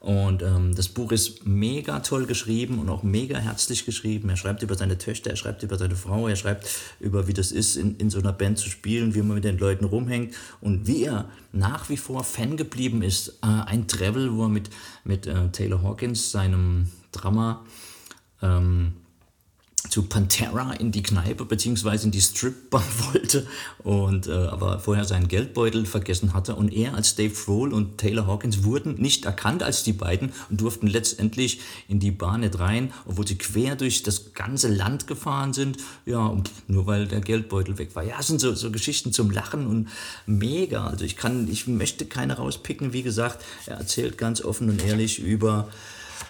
Und 0.01 0.41
ähm, 0.41 0.73
das 0.73 0.89
Buch 0.89 1.11
ist 1.11 1.45
mega 1.45 1.99
toll 1.99 2.25
geschrieben 2.25 2.79
und 2.79 2.89
auch 2.89 3.03
mega 3.03 3.37
herzlich 3.37 3.85
geschrieben. 3.85 4.29
Er 4.29 4.35
schreibt 4.35 4.63
über 4.63 4.73
seine 4.73 4.97
Töchter, 4.97 5.29
er 5.29 5.35
schreibt 5.35 5.61
über 5.61 5.77
seine 5.77 5.95
Frau, 5.95 6.27
er 6.27 6.35
schreibt 6.35 6.67
über, 6.99 7.27
wie 7.27 7.33
das 7.33 7.51
ist, 7.51 7.75
in, 7.75 7.97
in 7.97 8.09
so 8.09 8.17
einer 8.17 8.33
Band 8.33 8.57
zu 8.57 8.67
spielen, 8.67 9.13
wie 9.13 9.21
man 9.21 9.35
mit 9.35 9.43
den 9.43 9.59
Leuten 9.59 9.85
rumhängt 9.85 10.33
und 10.59 10.87
wie 10.87 11.03
er 11.03 11.29
nach 11.51 11.87
wie 11.89 11.97
vor 11.97 12.23
Fan 12.23 12.57
geblieben 12.57 13.03
ist. 13.03 13.37
Äh, 13.43 13.65
ein 13.67 13.87
Travel, 13.87 14.33
wo 14.33 14.45
er 14.45 14.49
mit, 14.49 14.71
mit 15.03 15.27
äh, 15.27 15.49
Taylor 15.49 15.83
Hawkins, 15.83 16.31
seinem 16.31 16.89
Drama, 17.11 17.63
ähm, 18.41 18.93
zu 19.91 20.03
Pantera 20.03 20.71
in 20.71 20.91
die 20.91 21.03
Kneipe 21.03 21.43
bzw. 21.43 22.05
in 22.05 22.11
die 22.11 22.21
Stripbar 22.21 22.83
wollte 23.13 23.45
und 23.79 24.25
äh, 24.27 24.31
aber 24.31 24.79
vorher 24.79 25.03
seinen 25.03 25.27
Geldbeutel 25.27 25.85
vergessen 25.85 26.33
hatte 26.33 26.55
und 26.55 26.73
er 26.73 26.95
als 26.95 27.15
Dave 27.15 27.33
Grohl 27.33 27.73
und 27.73 27.97
Taylor 27.97 28.25
Hawkins 28.25 28.63
wurden 28.63 28.95
nicht 28.95 29.25
erkannt 29.25 29.63
als 29.63 29.83
die 29.83 29.91
beiden 29.91 30.31
und 30.49 30.61
durften 30.61 30.87
letztendlich 30.87 31.59
in 31.89 31.99
die 31.99 32.11
Bar 32.11 32.37
nicht 32.37 32.57
rein, 32.57 32.93
obwohl 33.05 33.27
sie 33.27 33.37
quer 33.37 33.75
durch 33.75 34.01
das 34.01 34.33
ganze 34.33 34.69
Land 34.69 35.07
gefahren 35.07 35.51
sind, 35.51 35.77
ja, 36.05 36.35
nur 36.67 36.87
weil 36.87 37.07
der 37.07 37.19
Geldbeutel 37.19 37.77
weg 37.77 37.93
war. 37.93 38.03
Ja, 38.03 38.15
das 38.17 38.27
sind 38.27 38.39
so, 38.39 38.55
so 38.55 38.71
Geschichten 38.71 39.11
zum 39.11 39.29
Lachen 39.29 39.67
und 39.67 39.89
mega, 40.25 40.87
also 40.87 41.03
ich 41.03 41.17
kann, 41.17 41.49
ich 41.49 41.67
möchte 41.67 42.05
keine 42.05 42.37
rauspicken, 42.37 42.93
wie 42.93 43.03
gesagt, 43.03 43.43
er 43.65 43.75
erzählt 43.77 44.17
ganz 44.17 44.41
offen 44.41 44.69
und 44.69 44.85
ehrlich 44.85 45.19
über, 45.19 45.67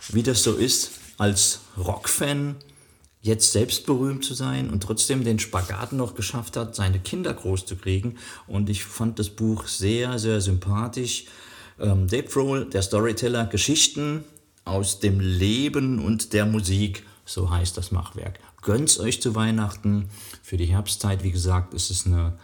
wie 0.09 0.23
das 0.23 0.41
so 0.41 0.55
ist 0.55 0.93
als 1.19 1.59
Rockfan, 1.77 2.55
jetzt 3.21 3.51
selbst 3.51 3.85
berühmt 3.85 4.25
zu 4.25 4.33
sein 4.33 4.69
und 4.69 4.81
trotzdem 4.81 5.23
den 5.23 5.39
Spagat 5.39 5.93
noch 5.93 6.15
geschafft 6.15 6.57
hat, 6.57 6.75
seine 6.75 6.99
Kinder 6.99 7.33
groß 7.33 7.65
zu 7.65 7.75
kriegen. 7.75 8.15
Und 8.47 8.69
ich 8.69 8.83
fand 8.83 9.19
das 9.19 9.29
Buch 9.29 9.67
sehr, 9.67 10.17
sehr 10.17 10.41
sympathisch. 10.41 11.25
Ähm, 11.79 12.07
Dave 12.07 12.27
Grohl, 12.27 12.65
der 12.65 12.81
Storyteller, 12.81 13.45
Geschichten 13.45 14.23
aus 14.65 14.99
dem 14.99 15.19
Leben 15.19 16.03
und 16.03 16.33
der 16.33 16.45
Musik, 16.45 17.03
so 17.25 17.51
heißt 17.51 17.77
das 17.77 17.91
Machwerk. 17.91 18.39
Gönnt's 18.61 18.99
euch 18.99 19.21
zu 19.21 19.35
Weihnachten. 19.35 20.09
Für 20.41 20.57
die 20.57 20.65
Herbstzeit, 20.65 21.23
wie 21.23 21.31
gesagt, 21.31 21.73
ist 21.73 21.89
es 21.89 22.05
eine, 22.05 22.37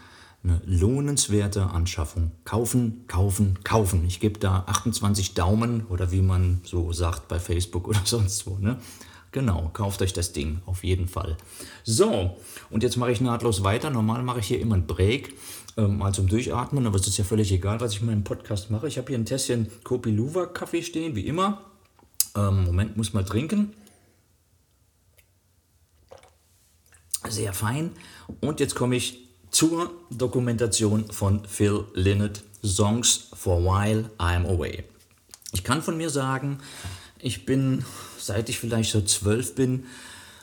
eine 0.43 0.61
lohnenswerte 0.65 1.67
Anschaffung. 1.67 2.31
Kaufen, 2.43 3.05
kaufen, 3.07 3.59
kaufen. 3.63 4.05
Ich 4.05 4.19
gebe 4.19 4.39
da 4.39 4.63
28 4.67 5.33
Daumen 5.33 5.85
oder 5.87 6.11
wie 6.11 6.21
man 6.21 6.61
so 6.63 6.91
sagt 6.91 7.27
bei 7.27 7.39
Facebook 7.39 7.87
oder 7.87 8.01
sonst 8.05 8.45
wo. 8.45 8.57
Ne? 8.57 8.77
Genau, 9.31 9.69
kauft 9.73 10.01
euch 10.01 10.13
das 10.13 10.31
Ding, 10.31 10.61
auf 10.65 10.83
jeden 10.83 11.07
Fall. 11.07 11.37
So, 11.83 12.37
und 12.69 12.83
jetzt 12.83 12.97
mache 12.97 13.11
ich 13.11 13.21
nahtlos 13.21 13.63
weiter. 13.63 13.89
Normal 13.89 14.23
mache 14.23 14.39
ich 14.39 14.47
hier 14.47 14.59
immer 14.59 14.75
einen 14.75 14.87
Break, 14.87 15.33
ähm, 15.75 15.97
mal 15.97 16.13
zum 16.13 16.27
Durchatmen, 16.27 16.87
aber 16.87 16.95
es 16.95 17.07
ist 17.07 17.17
ja 17.17 17.23
völlig 17.23 17.51
egal, 17.51 17.79
was 17.81 17.93
ich 17.93 18.01
in 18.01 18.07
meinem 18.07 18.23
Podcast 18.23 18.71
mache. 18.71 18.87
Ich 18.87 18.97
habe 18.97 19.07
hier 19.07 19.17
ein 19.17 19.25
Tässchen 19.25 19.69
Kopi 19.83 20.11
Luwa 20.11 20.45
Kaffee 20.45 20.81
stehen, 20.81 21.15
wie 21.15 21.27
immer. 21.27 21.61
Ähm, 22.35 22.63
Moment, 22.65 22.95
muss 22.95 23.13
mal 23.13 23.25
trinken. 23.25 23.73
Sehr 27.27 27.53
fein. 27.53 27.91
Und 28.39 28.59
jetzt 28.59 28.75
komme 28.75 28.95
ich 28.95 29.27
zur 29.51 29.91
Dokumentation 30.09 31.11
von 31.11 31.45
Phil 31.45 31.85
Lynott, 31.93 32.43
Songs 32.63 33.29
for 33.33 33.63
While 33.63 34.09
I'm 34.17 34.45
Away. 34.47 34.83
Ich 35.51 35.63
kann 35.63 35.81
von 35.81 35.97
mir 35.97 36.09
sagen, 36.09 36.59
ich 37.21 37.45
bin 37.45 37.83
seit 38.27 38.49
ich 38.49 38.59
vielleicht 38.59 38.91
so 38.91 39.01
zwölf 39.01 39.55
bin. 39.55 39.85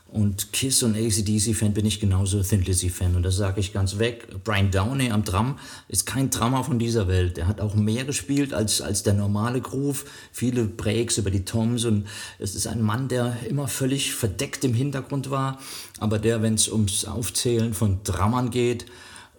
Und 0.07 0.52
Kiss 0.52 0.85
und 0.85 0.97
ACDC-Fan 0.97 1.75
bin 1.75 1.87
ich 1.87 1.99
genauso 1.99 2.40
Thin 2.40 2.62
Lizzy-Fan. 2.62 3.16
Und 3.16 3.25
das 3.25 3.37
sage 3.37 3.59
ich 3.59 3.73
ganz 3.73 3.99
weg. 3.99 4.28
Brian 4.45 4.71
Downey 4.71 5.11
am 5.11 5.25
Drum 5.25 5.59
ist 5.88 6.07
kein 6.07 6.31
Drama 6.31 6.62
von 6.62 6.78
dieser 6.78 7.09
Welt. 7.09 7.37
Er 7.37 7.49
hat 7.49 7.61
auch 7.61 7.75
mehr 7.75 8.04
gespielt 8.04 8.54
als, 8.54 8.81
als 8.81 9.02
der 9.02 9.14
normale 9.14 9.61
Groove. 9.61 10.04
Viele 10.31 10.64
Breaks 10.66 11.19
über 11.19 11.33
die 11.33 11.45
Toms. 11.45 11.85
Und 11.85 12.07
es 12.38 12.54
ist 12.54 12.69
ein 12.69 12.81
Mann, 12.81 13.09
der 13.09 13.37
immer 13.49 13.66
völlig 13.66 14.14
verdeckt 14.14 14.62
im 14.62 14.75
Hintergrund 14.75 15.31
war. 15.31 15.59
Aber 15.99 16.21
der, 16.21 16.43
wenn 16.43 16.54
es 16.54 16.69
ums 16.69 17.07
Aufzählen 17.07 17.75
von 17.75 17.99
Drammern 18.04 18.50
geht, 18.50 18.87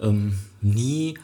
ähm, 0.01 0.38
nie 0.62 1.18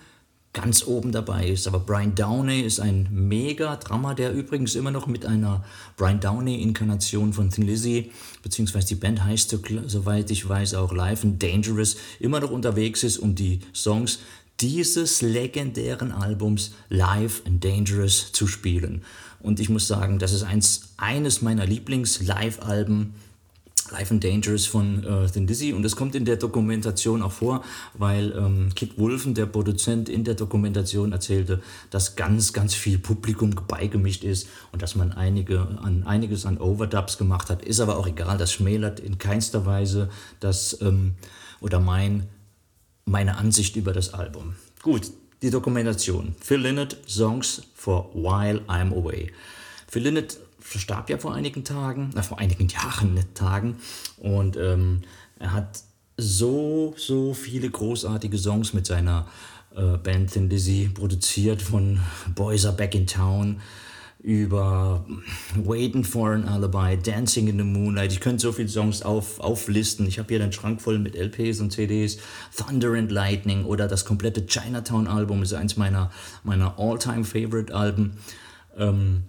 ganz 0.54 0.86
oben 0.86 1.12
dabei 1.12 1.48
ist. 1.48 1.68
Aber 1.68 1.80
Brian 1.80 2.16
Downey 2.16 2.62
ist 2.62 2.80
ein 2.80 3.08
Mega-Drama, 3.12 4.14
der 4.14 4.34
übrigens 4.34 4.76
immer 4.76 4.92
noch 4.92 5.08
mit 5.08 5.26
einer 5.26 5.64
Brian 5.98 6.20
Downey-Inkarnation 6.20 7.34
von 7.34 7.50
Thin 7.50 7.66
Lizzy, 7.66 8.12
beziehungsweise 8.44 8.88
die 8.88 8.96
Band 8.96 9.24
heißt, 9.24 9.56
soweit 9.88 10.32
ich 10.32 10.48
weiß, 10.48 10.74
auch 10.76 10.92
Live 10.92 11.24
and 11.24 11.42
Dangerous, 11.42 11.96
immer 12.20 12.40
noch 12.40 12.52
unterwegs 12.52 13.04
ist, 13.04 13.18
um 13.18 13.36
die 13.36 13.62
Songs 13.74 14.20
dieses 14.60 15.22
legendären 15.22 16.12
Albums 16.12 16.74
Live 16.90 17.42
and 17.46 17.64
Dangerous 17.64 18.32
zu 18.32 18.46
spielen. 18.46 19.04
Und 19.40 19.60
ich 19.60 19.70
muss 19.70 19.88
sagen, 19.88 20.20
das 20.20 20.34
ist 20.34 20.44
eins, 20.44 20.94
eines 20.98 21.42
meiner 21.42 21.66
Lieblings-Live-Alben 21.66 23.16
Life 23.92 24.14
and 24.14 24.24
Dangerous 24.24 24.66
von 24.66 25.04
äh, 25.04 25.28
Thin 25.28 25.48
Dizzy 25.48 25.74
und 25.74 25.84
das 25.84 25.96
kommt 25.96 26.16
in 26.16 26.26
der 26.26 26.38
Dokumentation 26.38 27.22
auch 27.22 27.32
vor, 27.32 27.64
weil 27.94 28.32
ähm, 28.38 28.70
Kit 28.76 28.98
Wolfen, 28.98 29.34
der 29.34 29.46
Produzent 29.46 30.10
in 30.10 30.24
der 30.24 30.36
Dokumentation 30.36 31.12
erzählte, 31.12 31.62
dass 31.90 32.16
ganz, 32.16 32.54
ganz 32.54 32.74
viel 32.74 32.98
Publikum 32.98 33.52
beigemischt 33.68 34.24
ist 34.24 34.48
und 34.72 34.82
dass 34.82 34.96
man 34.96 35.12
einige, 35.12 35.62
an, 35.82 36.04
einiges 36.06 36.46
an 36.46 36.58
Overdubs 36.58 37.18
gemacht 37.18 37.50
hat. 37.50 37.64
Ist 37.64 37.80
aber 37.80 37.98
auch 37.98 38.08
egal, 38.08 38.38
das 38.38 38.54
schmälert 38.54 39.00
in 39.00 39.18
keinster 39.18 39.66
Weise 39.66 40.10
das 40.40 40.80
ähm, 40.82 41.16
oder 41.60 41.80
mein, 41.80 42.28
meine 43.06 43.38
Ansicht 43.38 43.76
über 43.76 43.94
das 43.94 44.14
Album. 44.14 44.56
Gut, 44.82 45.12
die 45.42 45.50
Dokumentation. 45.50 46.36
Phil 46.40 46.60
Lynott, 46.60 46.98
Songs 47.08 47.64
for 47.74 48.10
While 48.14 48.62
I'm 48.68 48.96
Away. 48.96 49.32
Phil 49.88 50.04
Lynott 50.04 50.38
verstarb 50.72 51.10
ja 51.10 51.18
vor 51.18 51.34
einigen 51.36 51.64
Tagen, 51.64 52.12
äh, 52.16 52.24
vor 52.24 52.40
einigen 52.40 52.68
Jahren, 52.68 53.14
nicht 53.14 53.36
Tagen. 53.36 53.76
Und 54.18 54.58
ähm, 54.58 55.02
er 55.40 55.54
hat 55.54 55.84
so, 56.18 56.94
so 56.98 57.34
viele 57.34 57.70
großartige 57.70 58.38
Songs 58.38 58.74
mit 58.74 58.86
seiner 58.86 59.28
äh, 59.76 59.98
Band 59.98 60.32
Thin 60.32 60.50
Lizzy 60.50 60.90
produziert, 60.94 61.62
von 61.62 62.00
Boys 62.36 62.66
Are 62.66 62.76
Back 62.76 62.96
in 62.96 63.08
Town 63.08 63.62
über 64.24 65.04
Waiting 65.56 66.04
for 66.04 66.30
an 66.30 66.46
Alibi, 66.46 66.96
Dancing 67.02 67.48
in 67.48 67.58
the 67.58 67.64
Moonlight. 67.64 68.12
Ich 68.12 68.20
könnte 68.20 68.42
so 68.42 68.52
viele 68.52 68.70
Songs 68.70 69.02
auf, 69.02 69.40
auflisten. 69.40 70.08
Ich 70.08 70.20
habe 70.20 70.30
hier 70.30 70.44
einen 70.44 70.54
Schrank 70.54 70.80
voll 70.80 71.00
mit 71.00 71.16
LPs 71.16 71.60
und 71.60 71.72
CDs. 71.72 72.18
Thunder 72.56 72.94
and 72.94 73.12
Lightning 73.12 73.66
oder 73.66 73.88
das 73.88 74.06
komplette 74.06 74.46
Chinatown-Album 74.46 75.42
ist 75.42 75.54
eins 75.54 75.76
meiner, 75.76 76.12
meiner 76.44 76.78
All-Time-Favorite-Alben. 76.78 78.18
Ähm, 78.78 79.24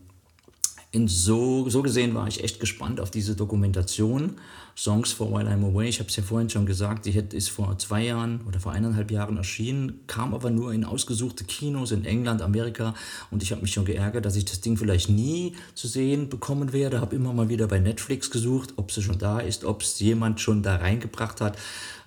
in 0.92 1.08
so, 1.08 1.68
so 1.70 1.82
gesehen 1.82 2.14
war 2.14 2.28
ich 2.28 2.44
echt 2.44 2.60
gespannt 2.60 3.00
auf 3.00 3.10
diese 3.10 3.34
Dokumentation. 3.34 4.36
Songs 4.76 5.12
for 5.12 5.30
While 5.30 5.50
I'm 5.50 5.66
Away, 5.66 5.88
ich 5.88 5.98
habe 5.98 6.08
es 6.08 6.16
ja 6.16 6.22
vorhin 6.22 6.48
schon 6.48 6.64
gesagt, 6.64 7.04
die 7.04 7.10
ist 7.10 7.50
vor 7.50 7.78
zwei 7.78 8.04
Jahren 8.04 8.40
oder 8.46 8.58
vor 8.58 8.72
eineinhalb 8.72 9.10
Jahren 9.10 9.36
erschienen, 9.36 10.00
kam 10.06 10.32
aber 10.32 10.50
nur 10.50 10.72
in 10.72 10.84
ausgesuchte 10.84 11.44
Kinos 11.44 11.92
in 11.92 12.06
England, 12.06 12.40
Amerika 12.40 12.94
und 13.30 13.42
ich 13.42 13.52
habe 13.52 13.62
mich 13.62 13.72
schon 13.72 13.84
geärgert, 13.84 14.24
dass 14.24 14.36
ich 14.36 14.46
das 14.46 14.62
Ding 14.62 14.78
vielleicht 14.78 15.10
nie 15.10 15.56
zu 15.74 15.88
sehen 15.88 16.30
bekommen 16.30 16.72
werde. 16.72 17.00
Habe 17.00 17.16
immer 17.16 17.34
mal 17.34 17.50
wieder 17.50 17.66
bei 17.68 17.80
Netflix 17.80 18.30
gesucht, 18.30 18.74
ob 18.76 18.92
sie 18.92 19.02
schon 19.02 19.18
da 19.18 19.40
ist, 19.40 19.64
ob 19.64 19.82
es 19.82 19.98
jemand 20.00 20.40
schon 20.40 20.62
da 20.62 20.76
reingebracht 20.76 21.40
hat. 21.40 21.58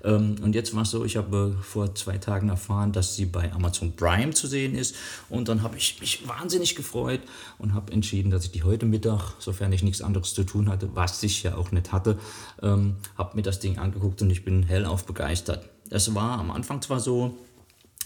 Ähm, 0.05 0.35
und 0.41 0.55
jetzt 0.55 0.75
war 0.75 0.83
es 0.83 0.91
so, 0.91 1.03
ich 1.03 1.17
habe 1.17 1.57
vor 1.61 1.95
zwei 1.95 2.17
Tagen 2.17 2.49
erfahren, 2.49 2.91
dass 2.91 3.15
sie 3.15 3.25
bei 3.25 3.51
Amazon 3.51 3.95
Prime 3.95 4.33
zu 4.33 4.47
sehen 4.47 4.75
ist. 4.75 4.95
Und 5.29 5.49
dann 5.49 5.63
habe 5.63 5.77
ich 5.77 5.99
mich 5.99 6.27
wahnsinnig 6.27 6.75
gefreut 6.75 7.21
und 7.57 7.73
habe 7.73 7.91
entschieden, 7.91 8.29
dass 8.29 8.45
ich 8.45 8.51
die 8.51 8.63
heute 8.63 8.85
Mittag, 8.85 9.33
sofern 9.39 9.73
ich 9.73 9.83
nichts 9.83 10.01
anderes 10.01 10.33
zu 10.33 10.43
tun 10.43 10.69
hatte, 10.69 10.89
was 10.93 11.21
ich 11.23 11.43
ja 11.43 11.55
auch 11.55 11.71
nicht 11.71 11.91
hatte, 11.91 12.17
ähm, 12.61 12.95
habe 13.17 13.35
mir 13.35 13.41
das 13.41 13.59
Ding 13.59 13.79
angeguckt 13.79 14.21
und 14.21 14.29
ich 14.29 14.45
bin 14.45 14.63
hellauf 14.63 15.05
begeistert. 15.05 15.67
Es 15.89 16.13
war 16.13 16.39
am 16.39 16.51
Anfang 16.51 16.81
zwar 16.81 16.99
so, 16.99 17.35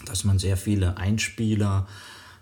dass 0.06 0.24
man 0.24 0.38
sehr 0.38 0.56
viele 0.56 0.96
Einspieler 0.96 1.86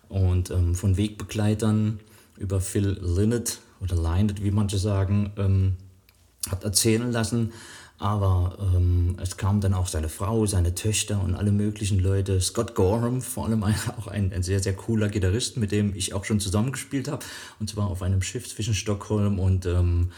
und 0.08 0.50
ähm, 0.50 0.74
von 0.74 0.96
Wegbegleitern 0.96 2.00
über 2.36 2.60
Phil 2.60 2.98
Lynott 3.00 3.58
oder 3.80 3.96
Lynott, 3.96 4.42
wie 4.42 4.50
manche 4.50 4.78
sagen, 4.78 5.32
ähm, 5.36 5.76
hat 6.50 6.64
erzählen 6.64 7.10
lassen. 7.10 7.52
Aber 7.98 8.56
ähm, 8.60 9.16
es 9.20 9.36
kamen 9.36 9.60
dann 9.60 9.74
auch 9.74 9.88
seine 9.88 10.08
Frau, 10.08 10.46
seine 10.46 10.74
Töchter 10.74 11.20
und 11.20 11.34
alle 11.34 11.50
möglichen 11.50 11.98
Leute. 11.98 12.40
Scott 12.40 12.76
Gorham, 12.76 13.20
vor 13.20 13.46
allem 13.46 13.64
ein, 13.64 13.74
auch 13.98 14.06
ein, 14.06 14.32
ein 14.32 14.44
sehr, 14.44 14.60
sehr 14.60 14.74
cooler 14.74 15.08
Gitarrist, 15.08 15.56
mit 15.56 15.72
dem 15.72 15.94
ich 15.94 16.14
auch 16.14 16.24
schon 16.24 16.38
zusammengespielt 16.38 17.08
habe. 17.08 17.24
Und 17.58 17.68
zwar 17.68 17.88
auf 17.88 18.02
einem 18.02 18.22
Schiff 18.22 18.48
zwischen 18.48 18.74
Stockholm 18.74 19.40
und 19.40 19.66
ähm, 19.66 20.12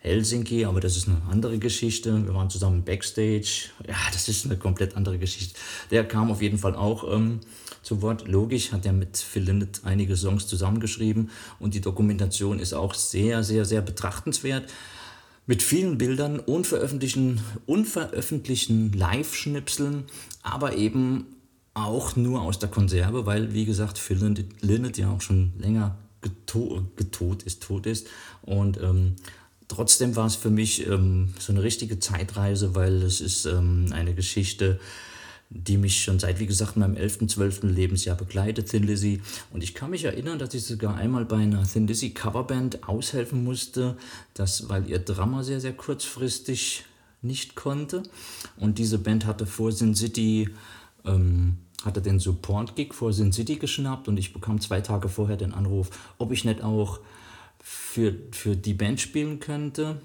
Helsinki, 0.00 0.64
aber 0.64 0.80
das 0.80 0.96
ist 0.96 1.08
eine 1.08 1.22
andere 1.30 1.58
Geschichte. 1.58 2.26
Wir 2.26 2.34
waren 2.34 2.50
zusammen 2.50 2.84
backstage. 2.84 3.68
Ja, 3.86 3.94
das 4.12 4.28
ist 4.28 4.44
eine 4.44 4.58
komplett 4.58 4.96
andere 4.96 5.16
Geschichte. 5.18 5.58
Der 5.90 6.06
kam 6.06 6.30
auf 6.30 6.42
jeden 6.42 6.58
Fall 6.58 6.74
auch 6.74 7.10
ähm, 7.14 7.40
zu 7.82 8.02
Wort. 8.02 8.26
Logisch 8.28 8.72
hat 8.72 8.84
er 8.84 8.92
mit 8.92 9.16
Phil 9.16 9.44
Lynott 9.44 9.80
einige 9.84 10.16
Songs 10.16 10.48
zusammengeschrieben 10.48 11.30
und 11.60 11.74
die 11.74 11.80
Dokumentation 11.80 12.58
ist 12.58 12.74
auch 12.74 12.94
sehr, 12.94 13.42
sehr, 13.42 13.64
sehr 13.64 13.80
betrachtenswert 13.80 14.64
mit 15.46 15.62
vielen 15.62 15.98
Bildern, 15.98 16.38
unveröffentlichten, 16.38 17.40
unveröffentlichten 17.66 18.92
Live-Schnipseln, 18.92 20.04
aber 20.42 20.76
eben 20.76 21.26
auch 21.74 22.16
nur 22.16 22.42
aus 22.42 22.58
der 22.58 22.68
Konserve, 22.68 23.26
weil, 23.26 23.54
wie 23.54 23.64
gesagt, 23.64 23.98
Phil 23.98 24.18
Lynott 24.60 24.98
ja 24.98 25.10
auch 25.10 25.20
schon 25.20 25.52
länger 25.58 25.96
geto 26.20 26.82
getot 26.96 27.42
ist, 27.42 27.62
tot 27.62 27.86
ist. 27.86 28.08
Und 28.42 28.80
ähm, 28.80 29.16
trotzdem 29.68 30.14
war 30.16 30.26
es 30.26 30.36
für 30.36 30.50
mich 30.50 30.86
ähm, 30.86 31.34
so 31.38 31.52
eine 31.52 31.62
richtige 31.62 31.98
Zeitreise, 31.98 32.74
weil 32.74 33.02
es 33.02 33.20
ist 33.20 33.46
ähm, 33.46 33.86
eine 33.92 34.14
Geschichte, 34.14 34.78
die 35.54 35.76
mich 35.76 36.02
schon 36.02 36.18
seit, 36.18 36.40
wie 36.40 36.46
gesagt, 36.46 36.76
meinem 36.76 36.96
11., 36.96 37.26
12. 37.28 37.62
Lebensjahr 37.64 38.16
begleitet, 38.16 38.70
Thin 38.70 38.84
Lizzy. 38.84 39.20
Und 39.52 39.62
ich 39.62 39.74
kann 39.74 39.90
mich 39.90 40.04
erinnern, 40.04 40.38
dass 40.38 40.54
ich 40.54 40.64
sogar 40.64 40.96
einmal 40.96 41.24
bei 41.24 41.36
einer 41.36 41.62
Thin 41.64 41.86
Lizzy 41.86 42.10
Coverband 42.10 42.88
aushelfen 42.88 43.44
musste, 43.44 43.96
das, 44.34 44.68
weil 44.68 44.88
ihr 44.88 44.98
Drummer 44.98 45.44
sehr, 45.44 45.60
sehr 45.60 45.74
kurzfristig 45.74 46.84
nicht 47.20 47.54
konnte. 47.54 48.02
Und 48.56 48.78
diese 48.78 48.98
Band 48.98 49.26
hatte 49.26 49.46
vor 49.46 49.72
Sin 49.72 49.94
City, 49.94 50.48
ähm, 51.04 51.58
hatte 51.84 52.00
den 52.00 52.18
Support-Gig 52.18 52.94
vor 52.94 53.12
Sin 53.12 53.32
City 53.32 53.56
geschnappt 53.56 54.08
und 54.08 54.16
ich 54.16 54.32
bekam 54.32 54.60
zwei 54.60 54.80
Tage 54.80 55.08
vorher 55.08 55.36
den 55.36 55.52
Anruf, 55.52 55.90
ob 56.18 56.32
ich 56.32 56.44
nicht 56.44 56.62
auch 56.62 57.00
für, 57.60 58.14
für 58.32 58.56
die 58.56 58.74
Band 58.74 59.00
spielen 59.00 59.38
könnte. 59.38 60.00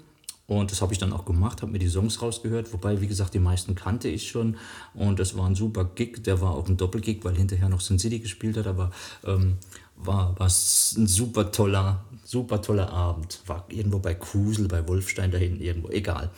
Und 0.48 0.72
das 0.72 0.80
habe 0.80 0.94
ich 0.94 0.98
dann 0.98 1.12
auch 1.12 1.26
gemacht, 1.26 1.60
habe 1.60 1.72
mir 1.72 1.78
die 1.78 1.90
Songs 1.90 2.22
rausgehört, 2.22 2.72
wobei, 2.72 3.02
wie 3.02 3.06
gesagt, 3.06 3.34
die 3.34 3.38
meisten 3.38 3.74
kannte 3.74 4.08
ich 4.08 4.30
schon. 4.30 4.56
Und 4.94 5.18
das 5.18 5.36
war 5.36 5.46
ein 5.46 5.54
super 5.54 5.84
Gig, 5.84 6.24
der 6.24 6.40
war 6.40 6.54
auch 6.54 6.66
ein 6.68 6.78
Doppelgig, 6.78 7.22
weil 7.22 7.36
hinterher 7.36 7.68
noch 7.68 7.82
Sin 7.82 7.98
City 7.98 8.18
gespielt 8.18 8.56
hat, 8.56 8.66
aber 8.66 8.90
ähm, 9.26 9.58
war 9.94 10.34
was 10.38 10.94
ein 10.96 11.06
super 11.06 11.52
toller, 11.52 12.02
super 12.24 12.62
toller 12.62 12.90
Abend. 12.90 13.40
War 13.46 13.66
irgendwo 13.68 13.98
bei 13.98 14.14
Kusel, 14.14 14.68
bei 14.68 14.88
Wolfstein 14.88 15.30
da 15.30 15.36
hinten 15.36 15.60
irgendwo, 15.60 15.90
egal. 15.90 16.30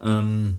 Ähm, 0.00 0.58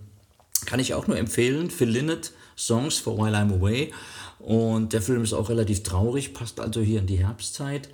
kann 0.65 0.81
ich 0.81 0.93
auch 0.93 1.07
nur 1.07 1.17
empfehlen, 1.17 1.69
Phil 1.69 1.89
Lynott, 1.89 2.33
Songs 2.57 2.97
for 2.97 3.17
While 3.17 3.37
I'm 3.37 3.53
Away. 3.53 3.93
Und 4.39 4.91
der 4.91 5.01
Film 5.01 5.23
ist 5.23 5.31
auch 5.31 5.47
relativ 5.47 5.81
traurig, 5.83 6.33
passt 6.33 6.59
also 6.59 6.81
hier 6.81 6.99
in 6.99 7.07
die 7.07 7.19
Herbstzeit. 7.19 7.87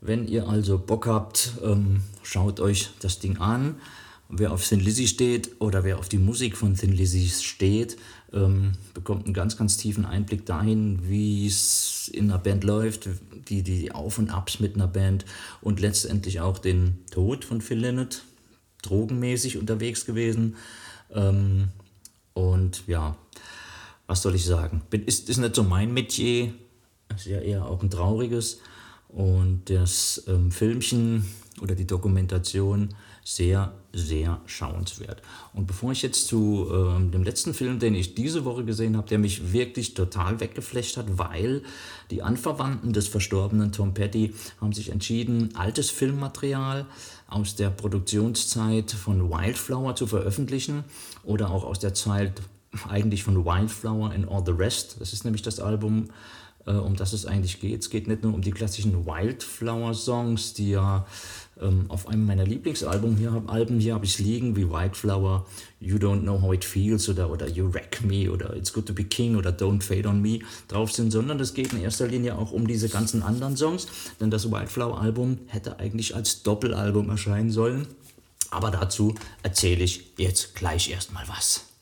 Wenn 0.00 0.26
ihr 0.26 0.48
also 0.48 0.78
Bock 0.78 1.06
habt, 1.06 1.52
ähm, 1.62 2.02
schaut 2.22 2.60
euch 2.60 2.88
das 3.00 3.18
Ding 3.18 3.36
an 3.36 3.74
wer 4.38 4.52
auf 4.52 4.66
Thin 4.66 4.80
Lizzy 4.80 5.06
steht 5.06 5.60
oder 5.60 5.84
wer 5.84 5.98
auf 5.98 6.08
die 6.08 6.18
Musik 6.18 6.56
von 6.56 6.74
Thin 6.74 6.92
Lizzy 6.92 7.28
steht, 7.28 7.96
ähm, 8.32 8.72
bekommt 8.92 9.24
einen 9.24 9.34
ganz, 9.34 9.56
ganz 9.56 9.76
tiefen 9.76 10.04
Einblick 10.04 10.44
dahin, 10.46 11.08
wie 11.08 11.46
es 11.46 12.10
in 12.12 12.30
einer 12.30 12.38
Band 12.38 12.64
läuft, 12.64 13.08
die, 13.48 13.62
die 13.62 13.92
Auf- 13.92 14.18
und 14.18 14.30
Abs 14.30 14.60
mit 14.60 14.74
einer 14.74 14.88
Band 14.88 15.24
und 15.60 15.80
letztendlich 15.80 16.40
auch 16.40 16.58
den 16.58 16.98
Tod 17.10 17.44
von 17.44 17.60
Phil 17.60 17.78
Lynott, 17.78 18.22
drogenmäßig 18.82 19.58
unterwegs 19.58 20.04
gewesen. 20.04 20.56
Ähm, 21.12 21.68
und 22.34 22.82
ja, 22.86 23.16
was 24.06 24.22
soll 24.22 24.34
ich 24.34 24.44
sagen? 24.44 24.82
Ist, 24.90 25.28
ist 25.28 25.38
nicht 25.38 25.54
so 25.54 25.62
mein 25.62 25.94
Metier, 25.94 26.52
ist 27.14 27.26
ja 27.26 27.40
eher 27.40 27.66
auch 27.66 27.82
ein 27.82 27.90
trauriges. 27.90 28.60
Und 29.08 29.70
das 29.70 30.24
ähm, 30.26 30.50
Filmchen 30.50 31.24
oder 31.60 31.76
die 31.76 31.86
Dokumentation 31.86 32.94
sehr, 33.24 33.72
sehr 33.94 34.40
schauenswert. 34.44 35.22
Und 35.54 35.66
bevor 35.66 35.92
ich 35.92 36.02
jetzt 36.02 36.28
zu 36.28 36.68
äh, 36.70 37.10
dem 37.10 37.24
letzten 37.24 37.54
Film, 37.54 37.78
den 37.78 37.94
ich 37.94 38.14
diese 38.14 38.44
Woche 38.44 38.64
gesehen 38.64 38.98
habe, 38.98 39.08
der 39.08 39.18
mich 39.18 39.52
wirklich 39.52 39.94
total 39.94 40.40
weggeflecht 40.40 40.98
hat, 40.98 41.06
weil 41.18 41.62
die 42.10 42.22
Anverwandten 42.22 42.92
des 42.92 43.08
verstorbenen 43.08 43.72
Tom 43.72 43.94
Petty 43.94 44.34
haben 44.60 44.74
sich 44.74 44.90
entschieden, 44.90 45.56
altes 45.56 45.90
Filmmaterial 45.90 46.84
aus 47.26 47.56
der 47.56 47.70
Produktionszeit 47.70 48.90
von 48.92 49.30
Wildflower 49.30 49.96
zu 49.96 50.06
veröffentlichen 50.06 50.84
oder 51.22 51.50
auch 51.50 51.64
aus 51.64 51.78
der 51.78 51.94
Zeit 51.94 52.42
eigentlich 52.88 53.22
von 53.22 53.44
Wildflower 53.44 54.10
and 54.10 54.28
All 54.28 54.42
the 54.44 54.52
Rest. 54.52 54.96
Das 55.00 55.14
ist 55.14 55.24
nämlich 55.24 55.42
das 55.42 55.60
Album, 55.60 56.10
äh, 56.66 56.72
um 56.72 56.96
das 56.96 57.12
es 57.12 57.26
eigentlich 57.26 57.60
geht. 57.60 57.80
Es 57.80 57.90
geht 57.90 58.08
nicht 58.08 58.22
nur 58.22 58.34
um 58.34 58.42
die 58.42 58.50
klassischen 58.50 59.06
Wildflower-Songs, 59.06 60.54
die 60.54 60.70
ja 60.70 61.06
ähm, 61.60 61.86
auf 61.88 62.08
einem 62.08 62.26
meiner 62.26 62.44
Lieblingsalben 62.44 63.16
hier, 63.16 63.42
hier 63.78 63.94
habe 63.94 64.04
ich 64.04 64.18
liegen, 64.18 64.56
wie 64.56 64.70
White 64.70 64.94
Flower, 64.94 65.46
You 65.80 65.96
Don't 65.96 66.22
Know 66.22 66.40
How 66.40 66.54
It 66.54 66.64
Feels 66.64 67.08
oder, 67.08 67.30
oder 67.30 67.48
You 67.48 67.72
Wreck 67.72 68.02
Me 68.04 68.30
oder 68.30 68.56
It's 68.56 68.72
Good 68.72 68.86
to 68.86 68.94
Be 68.94 69.04
King 69.04 69.36
oder 69.36 69.50
Don't 69.50 69.82
Fade 69.82 70.08
on 70.08 70.20
Me 70.20 70.40
drauf 70.68 70.92
sind, 70.92 71.10
sondern 71.10 71.38
es 71.40 71.54
geht 71.54 71.72
in 71.72 71.82
erster 71.82 72.08
Linie 72.08 72.36
auch 72.36 72.52
um 72.52 72.66
diese 72.66 72.88
ganzen 72.88 73.22
anderen 73.22 73.56
Songs, 73.56 73.86
denn 74.20 74.30
das 74.30 74.50
White 74.50 74.68
Flower 74.68 75.00
Album 75.00 75.38
hätte 75.46 75.78
eigentlich 75.78 76.14
als 76.14 76.42
Doppelalbum 76.42 77.10
erscheinen 77.10 77.50
sollen. 77.50 77.86
Aber 78.50 78.70
dazu 78.70 79.14
erzähle 79.42 79.84
ich 79.84 80.12
jetzt 80.16 80.54
gleich 80.54 80.90
erstmal 80.90 81.26
was. 81.28 81.73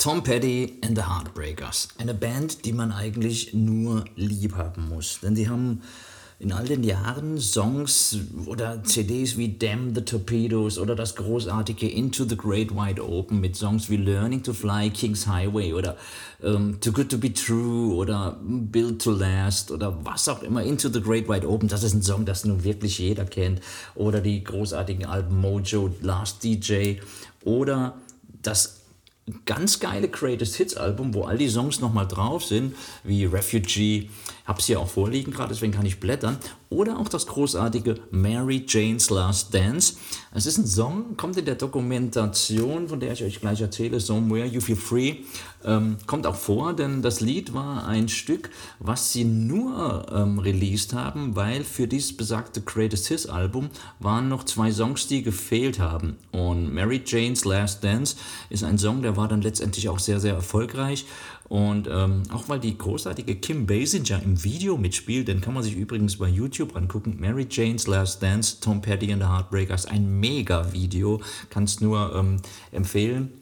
Tom 0.00 0.22
Petty 0.22 0.78
and 0.82 0.96
the 0.96 1.02
Heartbreakers. 1.02 1.88
Eine 1.98 2.14
Band, 2.14 2.64
die 2.64 2.72
man 2.72 2.90
eigentlich 2.90 3.52
nur 3.52 4.06
lieb 4.16 4.56
haben 4.56 4.88
muss. 4.88 5.20
Denn 5.22 5.36
sie 5.36 5.46
haben 5.46 5.82
in 6.38 6.52
all 6.52 6.64
den 6.64 6.82
Jahren 6.82 7.38
Songs 7.38 8.16
oder 8.46 8.82
CDs 8.82 9.36
wie 9.36 9.58
Damn 9.58 9.94
the 9.94 10.00
Torpedoes 10.00 10.78
oder 10.78 10.94
das 10.94 11.16
großartige 11.16 11.86
Into 11.86 12.24
the 12.24 12.34
Great 12.34 12.74
Wide 12.74 13.06
Open 13.06 13.42
mit 13.42 13.56
Songs 13.56 13.90
wie 13.90 13.98
Learning 13.98 14.42
to 14.42 14.54
Fly, 14.54 14.88
King's 14.88 15.26
Highway 15.26 15.74
oder 15.74 15.98
ähm, 16.42 16.80
Too 16.80 16.92
Good 16.92 17.10
to 17.10 17.18
Be 17.18 17.34
True 17.34 17.94
oder 17.94 18.40
Build 18.42 19.02
to 19.02 19.10
Last 19.10 19.70
oder 19.70 20.02
was 20.02 20.30
auch 20.30 20.42
immer. 20.42 20.62
Into 20.62 20.88
the 20.88 21.02
Great 21.02 21.28
Wide 21.28 21.46
Open, 21.46 21.68
das 21.68 21.82
ist 21.82 21.92
ein 21.92 22.02
Song, 22.02 22.24
das 22.24 22.46
nun 22.46 22.64
wirklich 22.64 22.98
jeder 22.98 23.26
kennt. 23.26 23.60
Oder 23.94 24.22
die 24.22 24.42
großartigen 24.42 25.04
Alben 25.04 25.38
Mojo, 25.42 25.90
Last 26.00 26.42
DJ 26.42 27.00
oder 27.44 27.98
das 28.40 28.79
ganz 29.44 29.80
geile 29.80 30.08
Greatest 30.08 30.56
Hits 30.56 30.76
Album, 30.76 31.14
wo 31.14 31.22
all 31.22 31.38
die 31.38 31.48
Songs 31.48 31.80
nochmal 31.80 32.06
drauf 32.06 32.44
sind, 32.44 32.74
wie 33.04 33.24
Refugee, 33.24 34.10
hab's 34.46 34.66
hier 34.66 34.80
auch 34.80 34.88
vorliegen 34.88 35.32
gerade, 35.32 35.50
deswegen 35.50 35.72
kann 35.72 35.86
ich 35.86 36.00
blättern. 36.00 36.38
Oder 36.68 36.98
auch 36.98 37.08
das 37.08 37.26
großartige 37.26 37.96
Mary 38.12 38.64
Jane's 38.66 39.10
Last 39.10 39.52
Dance. 39.52 39.94
Es 40.32 40.46
ist 40.46 40.58
ein 40.58 40.66
Song, 40.66 41.16
kommt 41.16 41.36
in 41.36 41.44
der 41.44 41.56
Dokumentation, 41.56 42.88
von 42.88 43.00
der 43.00 43.12
ich 43.12 43.24
euch 43.24 43.40
gleich 43.40 43.60
erzähle, 43.60 43.98
Somewhere 43.98 44.46
You 44.46 44.60
Feel 44.60 44.76
Free, 44.76 45.16
ähm, 45.64 45.96
kommt 46.06 46.26
auch 46.26 46.36
vor, 46.36 46.72
denn 46.72 47.02
das 47.02 47.20
Lied 47.20 47.52
war 47.54 47.86
ein 47.86 48.08
Stück, 48.08 48.50
was 48.78 49.12
sie 49.12 49.24
nur 49.24 50.06
ähm, 50.12 50.38
released 50.38 50.94
haben, 50.94 51.34
weil 51.34 51.64
für 51.64 51.88
dieses 51.88 52.16
besagte 52.16 52.60
Greatest 52.60 53.08
Hits 53.08 53.26
Album 53.26 53.70
waren 53.98 54.28
noch 54.28 54.44
zwei 54.44 54.70
Songs, 54.70 55.08
die 55.08 55.22
gefehlt 55.22 55.80
haben. 55.80 56.18
Und 56.30 56.72
Mary 56.72 57.02
Jane's 57.04 57.44
Last 57.44 57.82
Dance 57.82 58.16
ist 58.48 58.62
ein 58.62 58.78
Song, 58.78 59.02
der 59.02 59.16
war 59.16 59.26
dann 59.26 59.42
letztendlich 59.42 59.88
auch 59.88 59.98
sehr, 59.98 60.20
sehr 60.20 60.34
erfolgreich. 60.34 61.04
Und 61.50 61.88
ähm, 61.90 62.22
auch 62.32 62.48
weil 62.48 62.60
die 62.60 62.78
großartige 62.78 63.34
Kim 63.34 63.66
Basinger 63.66 64.22
im 64.22 64.44
Video 64.44 64.76
mitspielt, 64.76 65.26
den 65.26 65.40
kann 65.40 65.52
man 65.52 65.64
sich 65.64 65.74
übrigens 65.74 66.16
bei 66.16 66.28
YouTube 66.28 66.76
angucken. 66.76 67.16
Mary 67.18 67.44
Jane's 67.50 67.88
Last 67.88 68.22
Dance, 68.22 68.58
Tom 68.60 68.80
Petty 68.80 69.12
and 69.12 69.20
the 69.20 69.28
Heartbreakers, 69.28 69.86
ein 69.86 70.20
mega 70.20 70.72
Video, 70.72 71.20
kannst 71.50 71.80
nur 71.80 72.14
ähm, 72.14 72.36
empfehlen. 72.70 73.32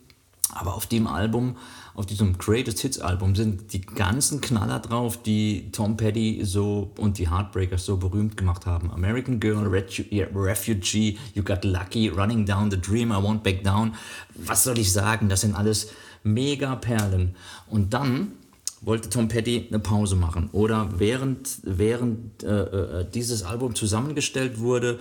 Aber 0.55 0.75
auf 0.75 0.87
dem 0.87 1.07
Album, 1.07 1.57
auf 1.92 2.07
diesem 2.07 2.38
Greatest 2.38 2.81
Hits 2.81 2.99
Album 2.99 3.37
sind 3.37 3.75
die 3.75 3.83
ganzen 3.83 4.40
Knaller 4.40 4.79
drauf, 4.79 5.23
die 5.23 5.71
Tom 5.73 5.99
Petty 5.99 6.40
so 6.44 6.90
und 6.97 7.18
die 7.18 7.29
Heartbreakers 7.29 7.85
so 7.85 7.99
berühmt 7.99 8.38
gemacht 8.38 8.64
haben. 8.64 8.90
American 8.90 9.38
Girl, 9.38 9.66
Refugee, 9.66 11.18
You 11.35 11.42
Got 11.42 11.64
Lucky, 11.64 12.09
Running 12.09 12.47
Down 12.47 12.71
the 12.71 12.81
Dream, 12.81 13.11
I 13.11 13.16
Won't 13.16 13.42
Back 13.42 13.64
Down. 13.64 13.94
Was 14.35 14.64
soll 14.64 14.79
ich 14.79 14.90
sagen? 14.90 15.29
Das 15.29 15.42
sind 15.42 15.55
alles 15.55 15.90
mega 16.22 16.76
Perlen. 16.76 17.35
Und 17.68 17.94
dann 17.94 18.33
wollte 18.81 19.09
Tom 19.09 19.28
Petty 19.28 19.66
eine 19.68 19.78
Pause 19.78 20.16
machen. 20.16 20.50
Oder 20.52 20.88
während, 20.98 21.59
während 21.62 22.42
äh, 22.42 23.00
äh, 23.00 23.07
dieses 23.12 23.42
Album 23.42 23.74
zusammengestellt 23.74 24.61
wurde, 24.61 24.98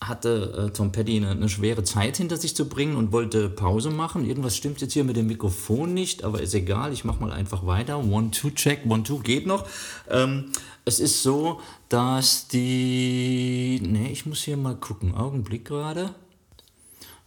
hatte 0.00 0.68
äh, 0.68 0.72
Tom 0.72 0.92
Petty 0.92 1.16
eine, 1.16 1.30
eine, 1.30 1.48
schwere 1.48 1.82
Zeit 1.82 2.18
hinter 2.18 2.36
sich 2.36 2.54
zu 2.54 2.68
bringen 2.68 2.96
und 2.96 3.12
wollte 3.12 3.48
Pause 3.48 3.90
machen. 3.90 4.26
Irgendwas 4.26 4.56
stimmt 4.56 4.80
jetzt 4.80 4.92
hier 4.92 5.04
mit 5.04 5.16
dem 5.16 5.26
Mikrofon 5.26 5.94
nicht, 5.94 6.22
aber 6.22 6.40
ist 6.42 6.54
egal, 6.54 6.92
ich 6.92 7.04
mache 7.04 7.20
mal 7.20 7.32
einfach 7.32 7.66
weiter. 7.66 7.98
One-Two-Check, 7.98 8.82
One-Two 8.86 9.20
geht 9.20 9.46
noch. 9.46 9.66
Ähm, 10.10 10.52
es 10.84 11.00
ist 11.00 11.22
so, 11.22 11.60
dass 11.88 12.46
die... 12.48 13.80
Ne, 13.82 14.12
ich 14.12 14.26
muss 14.26 14.42
hier 14.42 14.56
mal 14.56 14.76
gucken. 14.76 15.14
Augenblick 15.14 15.64
gerade. 15.64 16.14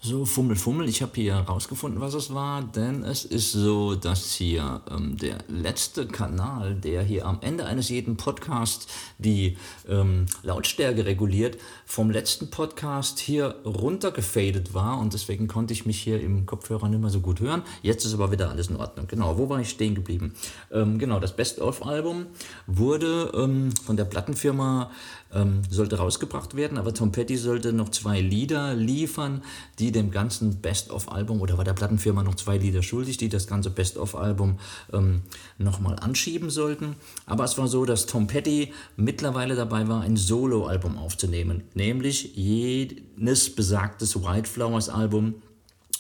So, 0.02 0.24
Fummel, 0.24 0.56
Fummel. 0.56 0.88
Ich 0.88 1.02
habe 1.02 1.12
hier 1.16 1.36
herausgefunden, 1.36 2.00
was 2.00 2.14
es 2.14 2.34
war, 2.34 2.64
denn 2.64 3.04
es 3.04 3.26
ist 3.26 3.52
so, 3.52 3.96
dass 3.96 4.34
hier 4.34 4.80
ähm, 4.90 5.18
der 5.18 5.40
letzte 5.50 6.08
Kanal, 6.08 6.74
der 6.76 7.04
hier 7.04 7.26
am 7.26 7.40
Ende 7.42 7.66
eines 7.66 7.90
jeden 7.90 8.16
Podcasts 8.16 8.88
die 9.18 9.58
ähm, 9.90 10.26
Lautstärke 10.42 11.06
reguliert, 11.06 11.58
vom 11.86 12.12
letzten 12.12 12.50
Podcast 12.50 13.20
hier 13.20 13.56
runtergefadet 13.66 14.74
war 14.74 15.00
und 15.00 15.12
deswegen 15.12 15.50
konnte 15.50 15.74
ich 15.74 15.86
mich 15.86 16.00
hier 16.00 16.22
im 16.22 16.46
Kopfhörer 16.46 16.88
nicht 16.88 17.02
mehr 17.02 17.10
so 17.10 17.20
gut 17.20 17.42
hören. 17.42 17.64
Jetzt 17.82 18.06
ist 18.06 18.14
aber 18.14 18.32
wieder 18.32 18.50
alles 18.50 18.70
in 18.70 18.78
Ordnung. 18.78 19.06
Genau, 19.08 19.38
wo 19.38 19.50
war 19.50 19.60
ich 19.60 19.70
stehen 19.70 19.96
geblieben? 19.96 20.34
Ähm, 20.72 20.98
genau, 20.98 21.20
das 21.20 21.36
Best-of-Album 21.36 22.28
wurde 22.68 23.34
ähm, 23.36 23.74
von 23.84 23.98
der 23.98 24.06
Plattenfirma 24.06 24.92
ähm, 25.34 25.62
sollte 25.70 25.98
rausgebracht 25.98 26.56
werden, 26.56 26.78
aber 26.78 26.94
Tom 26.94 27.12
Petty 27.12 27.38
sollte 27.38 27.74
noch 27.74 27.90
zwei 27.90 28.20
Lieder 28.22 28.74
liefern, 28.74 29.44
die 29.78 29.92
dem 29.92 30.12
ganzen 30.12 30.62
Best-of-Album, 30.62 31.42
oder 31.42 31.58
war 31.58 31.66
der 31.66 31.74
Plattenfirma 31.74 32.24
noch 32.24 32.36
zwei 32.36 32.58
Lieder 32.58 32.82
schuldig, 32.82 33.18
die 33.18 33.30
das 33.30 33.48
ganze 33.48 33.70
Best-of-Album 33.70 34.60
ähm, 34.94 35.22
nochmal 35.58 35.98
anschieben 36.00 36.50
sollten. 36.50 36.96
Aber 37.26 37.44
es 37.44 37.58
war 37.58 37.68
so, 37.68 37.86
dass 37.86 38.06
Tom 38.06 38.28
Petty 38.28 38.74
mittlerweile 38.96 39.56
dabei 39.56 39.88
war, 39.88 40.02
ein 40.02 40.18
Solo-Album 40.18 40.98
aufzunehmen, 40.98 41.64
nämlich 41.74 42.36
jenes 42.36 43.56
besagtes 43.56 44.24
White 44.24 44.50
Flowers 44.50 44.90
Album, 44.90 45.36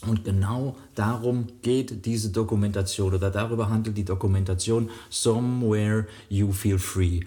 und 0.08 0.24
genau 0.24 0.78
darum 0.96 1.48
geht 1.62 2.06
diese 2.06 2.30
Dokumentation 2.30 3.14
oder 3.14 3.30
darüber 3.30 3.70
handelt 3.70 3.98
die 3.98 4.06
Dokumentation 4.06 4.90
Somewhere 5.10 6.08
You 6.30 6.54
Feel 6.54 6.80
Free. 6.80 7.20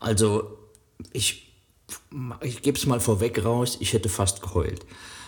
Also 0.00 0.58
ich 1.12 1.45
ich 2.42 2.62
gebe 2.62 2.78
es 2.78 2.86
mal 2.86 3.00
vorweg 3.00 3.44
raus, 3.44 3.78
ich 3.80 3.92
hätte 3.92 4.08
fast 4.08 4.42
geheult. 4.42 4.84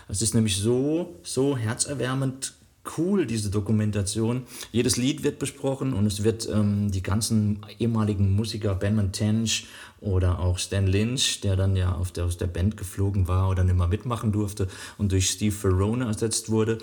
Es 0.09 0.23
ist 0.23 0.35
nämlich 0.35 0.57
so, 0.57 1.16
so 1.23 1.57
herzerwärmend 1.57 2.55
cool, 2.97 3.27
diese 3.27 3.51
Dokumentation. 3.51 4.44
Jedes 4.73 4.97
Lied 4.97 5.23
wird 5.23 5.38
besprochen 5.38 5.92
und 5.92 6.07
es 6.07 6.25
wird 6.25 6.49
ähm, 6.49 6.90
die 6.90 7.03
ganzen 7.03 7.61
ehemaligen 7.79 8.35
Musiker, 8.35 8.75
Benman 8.75 9.12
Tench 9.12 9.66
oder 10.01 10.38
auch 10.38 10.59
Stan 10.59 10.87
Lynch, 10.87 11.40
der 11.42 11.57
dann 11.57 11.77
ja 11.77 12.01
der, 12.16 12.25
aus 12.25 12.37
der 12.38 12.47
Band 12.47 12.77
geflogen 12.77 13.29
war 13.29 13.51
oder 13.51 13.64
nicht 13.64 13.77
mehr 13.77 13.88
mitmachen 13.88 14.33
durfte 14.33 14.68
und 14.97 15.12
durch 15.12 15.29
Steve 15.29 15.55
Ferrone 15.55 16.07
ersetzt 16.07 16.51
wurde, 16.51 16.79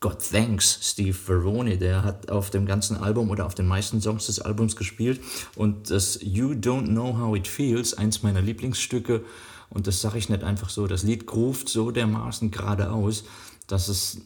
God 0.00 0.18
thanks, 0.30 0.78
Steve 0.82 1.12
Veroni, 1.12 1.76
der 1.76 2.04
hat 2.04 2.30
auf 2.30 2.50
dem 2.50 2.66
ganzen 2.66 2.96
Album 2.96 3.30
oder 3.30 3.46
auf 3.46 3.54
den 3.54 3.66
meisten 3.66 4.00
Songs 4.00 4.26
des 4.26 4.38
Albums 4.38 4.76
gespielt 4.76 5.20
und 5.56 5.90
das 5.90 6.20
You 6.22 6.50
Don't 6.50 6.86
Know 6.86 7.18
How 7.18 7.36
It 7.36 7.48
Feels, 7.48 7.94
eins 7.94 8.22
meiner 8.22 8.40
Lieblingsstücke 8.40 9.24
und 9.70 9.86
das 9.86 10.00
sage 10.00 10.18
ich 10.18 10.28
nicht 10.28 10.44
einfach 10.44 10.70
so, 10.70 10.86
das 10.86 11.02
Lied 11.02 11.26
groovt 11.26 11.68
so 11.68 11.90
dermaßen 11.90 12.50
geradeaus, 12.50 13.24
dass 13.66 13.88
es 13.88 14.18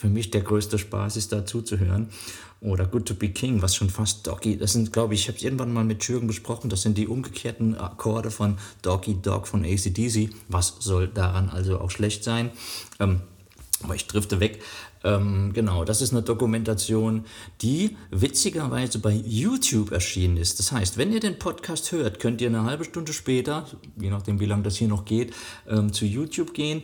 für 0.00 0.08
mich 0.08 0.30
der 0.30 0.40
größte 0.40 0.78
Spaß 0.78 1.16
ist, 1.16 1.32
da 1.32 1.44
zuzuhören. 1.44 2.08
Oder 2.62 2.86
Good 2.86 3.06
to 3.06 3.14
Be 3.14 3.28
King, 3.30 3.62
was 3.62 3.74
schon 3.74 3.90
fast 3.90 4.26
Doggy, 4.26 4.56
das 4.56 4.72
sind, 4.72 4.92
glaube 4.92 5.14
ich, 5.14 5.20
ich 5.20 5.28
habe 5.28 5.38
es 5.38 5.44
irgendwann 5.44 5.72
mal 5.72 5.84
mit 5.84 6.04
Jürgen 6.04 6.26
besprochen, 6.26 6.68
das 6.68 6.82
sind 6.82 6.98
die 6.98 7.06
umgekehrten 7.06 7.74
Akkorde 7.74 8.30
von 8.30 8.58
Doggy 8.82 9.20
Dog 9.20 9.46
von 9.46 9.64
ACDC. 9.64 10.30
Was 10.48 10.76
soll 10.80 11.08
daran 11.08 11.48
also 11.48 11.80
auch 11.80 11.90
schlecht 11.90 12.24
sein? 12.24 12.50
Ähm, 12.98 13.20
aber 13.82 13.94
ich 13.94 14.06
drifte 14.06 14.40
weg. 14.40 14.62
Ähm, 15.02 15.52
genau, 15.54 15.84
das 15.84 16.02
ist 16.02 16.12
eine 16.12 16.22
Dokumentation, 16.22 17.24
die 17.62 17.96
witzigerweise 18.10 18.98
bei 18.98 19.12
YouTube 19.12 19.92
erschienen 19.92 20.36
ist. 20.36 20.58
Das 20.58 20.72
heißt, 20.72 20.98
wenn 20.98 21.12
ihr 21.12 21.20
den 21.20 21.38
Podcast 21.38 21.92
hört, 21.92 22.20
könnt 22.20 22.40
ihr 22.40 22.48
eine 22.48 22.64
halbe 22.64 22.84
Stunde 22.84 23.12
später, 23.12 23.66
je 23.98 24.10
nachdem 24.10 24.40
wie 24.40 24.46
lange 24.46 24.62
das 24.62 24.76
hier 24.76 24.88
noch 24.88 25.04
geht, 25.04 25.32
ähm, 25.68 25.92
zu 25.92 26.04
YouTube 26.04 26.52
gehen, 26.52 26.82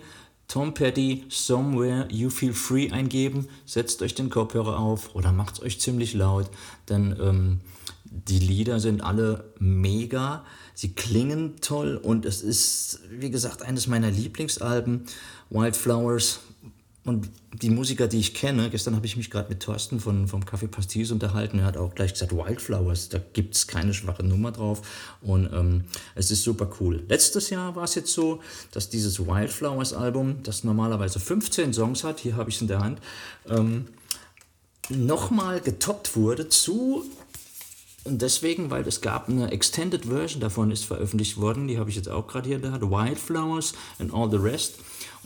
Tom 0.48 0.74
Petty, 0.74 1.24
Somewhere 1.28 2.06
You 2.10 2.30
Feel 2.30 2.54
Free 2.54 2.90
eingeben, 2.90 3.48
setzt 3.66 4.00
euch 4.00 4.14
den 4.14 4.30
Kopfhörer 4.30 4.78
auf 4.78 5.14
oder 5.14 5.32
macht 5.32 5.56
es 5.56 5.62
euch 5.62 5.80
ziemlich 5.80 6.14
laut, 6.14 6.48
denn 6.88 7.16
ähm, 7.20 7.60
die 8.04 8.38
Lieder 8.38 8.80
sind 8.80 9.02
alle 9.02 9.52
mega, 9.58 10.44
sie 10.74 10.92
klingen 10.92 11.56
toll 11.60 11.96
und 12.00 12.24
es 12.24 12.42
ist, 12.42 13.00
wie 13.10 13.30
gesagt, 13.30 13.62
eines 13.62 13.88
meiner 13.88 14.10
Lieblingsalben. 14.10 15.04
Wildflowers 15.50 16.40
und 17.06 17.30
die 17.52 17.70
Musiker, 17.70 18.08
die 18.08 18.18
ich 18.18 18.34
kenne, 18.34 18.68
gestern 18.68 18.96
habe 18.96 19.06
ich 19.06 19.16
mich 19.16 19.30
gerade 19.30 19.48
mit 19.48 19.60
Thorsten 19.60 20.00
von, 20.00 20.26
vom 20.26 20.42
Café 20.42 20.66
Pastis 20.66 21.12
unterhalten, 21.12 21.60
er 21.60 21.66
hat 21.66 21.76
auch 21.76 21.94
gleich 21.94 22.12
gesagt, 22.12 22.32
Wildflowers, 22.32 23.08
da 23.08 23.20
gibt 23.32 23.54
es 23.54 23.68
keine 23.68 23.94
schwache 23.94 24.24
Nummer 24.24 24.50
drauf 24.50 24.82
und 25.22 25.48
ähm, 25.52 25.84
es 26.16 26.32
ist 26.32 26.42
super 26.42 26.68
cool. 26.80 27.04
Letztes 27.08 27.48
Jahr 27.50 27.76
war 27.76 27.84
es 27.84 27.94
jetzt 27.94 28.12
so, 28.12 28.40
dass 28.72 28.90
dieses 28.90 29.20
Wildflowers 29.20 29.92
Album, 29.92 30.42
das 30.42 30.64
normalerweise 30.64 31.20
15 31.20 31.72
Songs 31.72 32.02
hat, 32.02 32.18
hier 32.18 32.36
habe 32.36 32.50
ich 32.50 32.56
es 32.56 32.62
in 32.62 32.68
der 32.68 32.80
Hand, 32.80 33.00
ähm, 33.48 33.86
nochmal 34.88 35.60
getoppt 35.60 36.16
wurde 36.16 36.48
zu 36.48 37.04
und 38.06 38.22
deswegen, 38.22 38.70
weil 38.70 38.86
es 38.86 39.00
gab 39.00 39.28
eine 39.28 39.50
Extended 39.50 40.06
Version 40.06 40.40
davon, 40.40 40.70
ist 40.70 40.84
veröffentlicht 40.84 41.38
worden, 41.38 41.66
die 41.66 41.78
habe 41.78 41.90
ich 41.90 41.96
jetzt 41.96 42.08
auch 42.08 42.28
gerade 42.28 42.48
hier 42.48 42.60
da, 42.60 42.80
Wildflowers 42.80 43.74
and 43.98 44.14
All 44.14 44.30
the 44.30 44.36
Rest. 44.36 44.76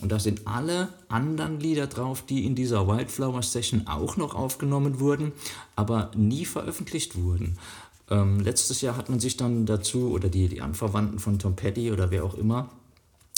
Und 0.01 0.11
da 0.11 0.19
sind 0.19 0.47
alle 0.47 0.89
anderen 1.09 1.59
Lieder 1.59 1.87
drauf, 1.87 2.23
die 2.23 2.45
in 2.45 2.55
dieser 2.55 2.87
Wildflower 2.87 3.43
Session 3.43 3.87
auch 3.87 4.17
noch 4.17 4.33
aufgenommen 4.33 4.99
wurden, 4.99 5.31
aber 5.75 6.11
nie 6.15 6.45
veröffentlicht 6.45 7.15
wurden. 7.15 7.57
Ähm, 8.09 8.39
letztes 8.39 8.81
Jahr 8.81 8.97
hat 8.97 9.09
man 9.09 9.19
sich 9.19 9.37
dann 9.37 9.65
dazu, 9.65 10.09
oder 10.11 10.27
die, 10.27 10.47
die 10.47 10.61
Anverwandten 10.61 11.19
von 11.19 11.39
Tom 11.39 11.55
Petty 11.55 11.91
oder 11.91 12.11
wer 12.11 12.25
auch 12.25 12.33
immer, 12.33 12.69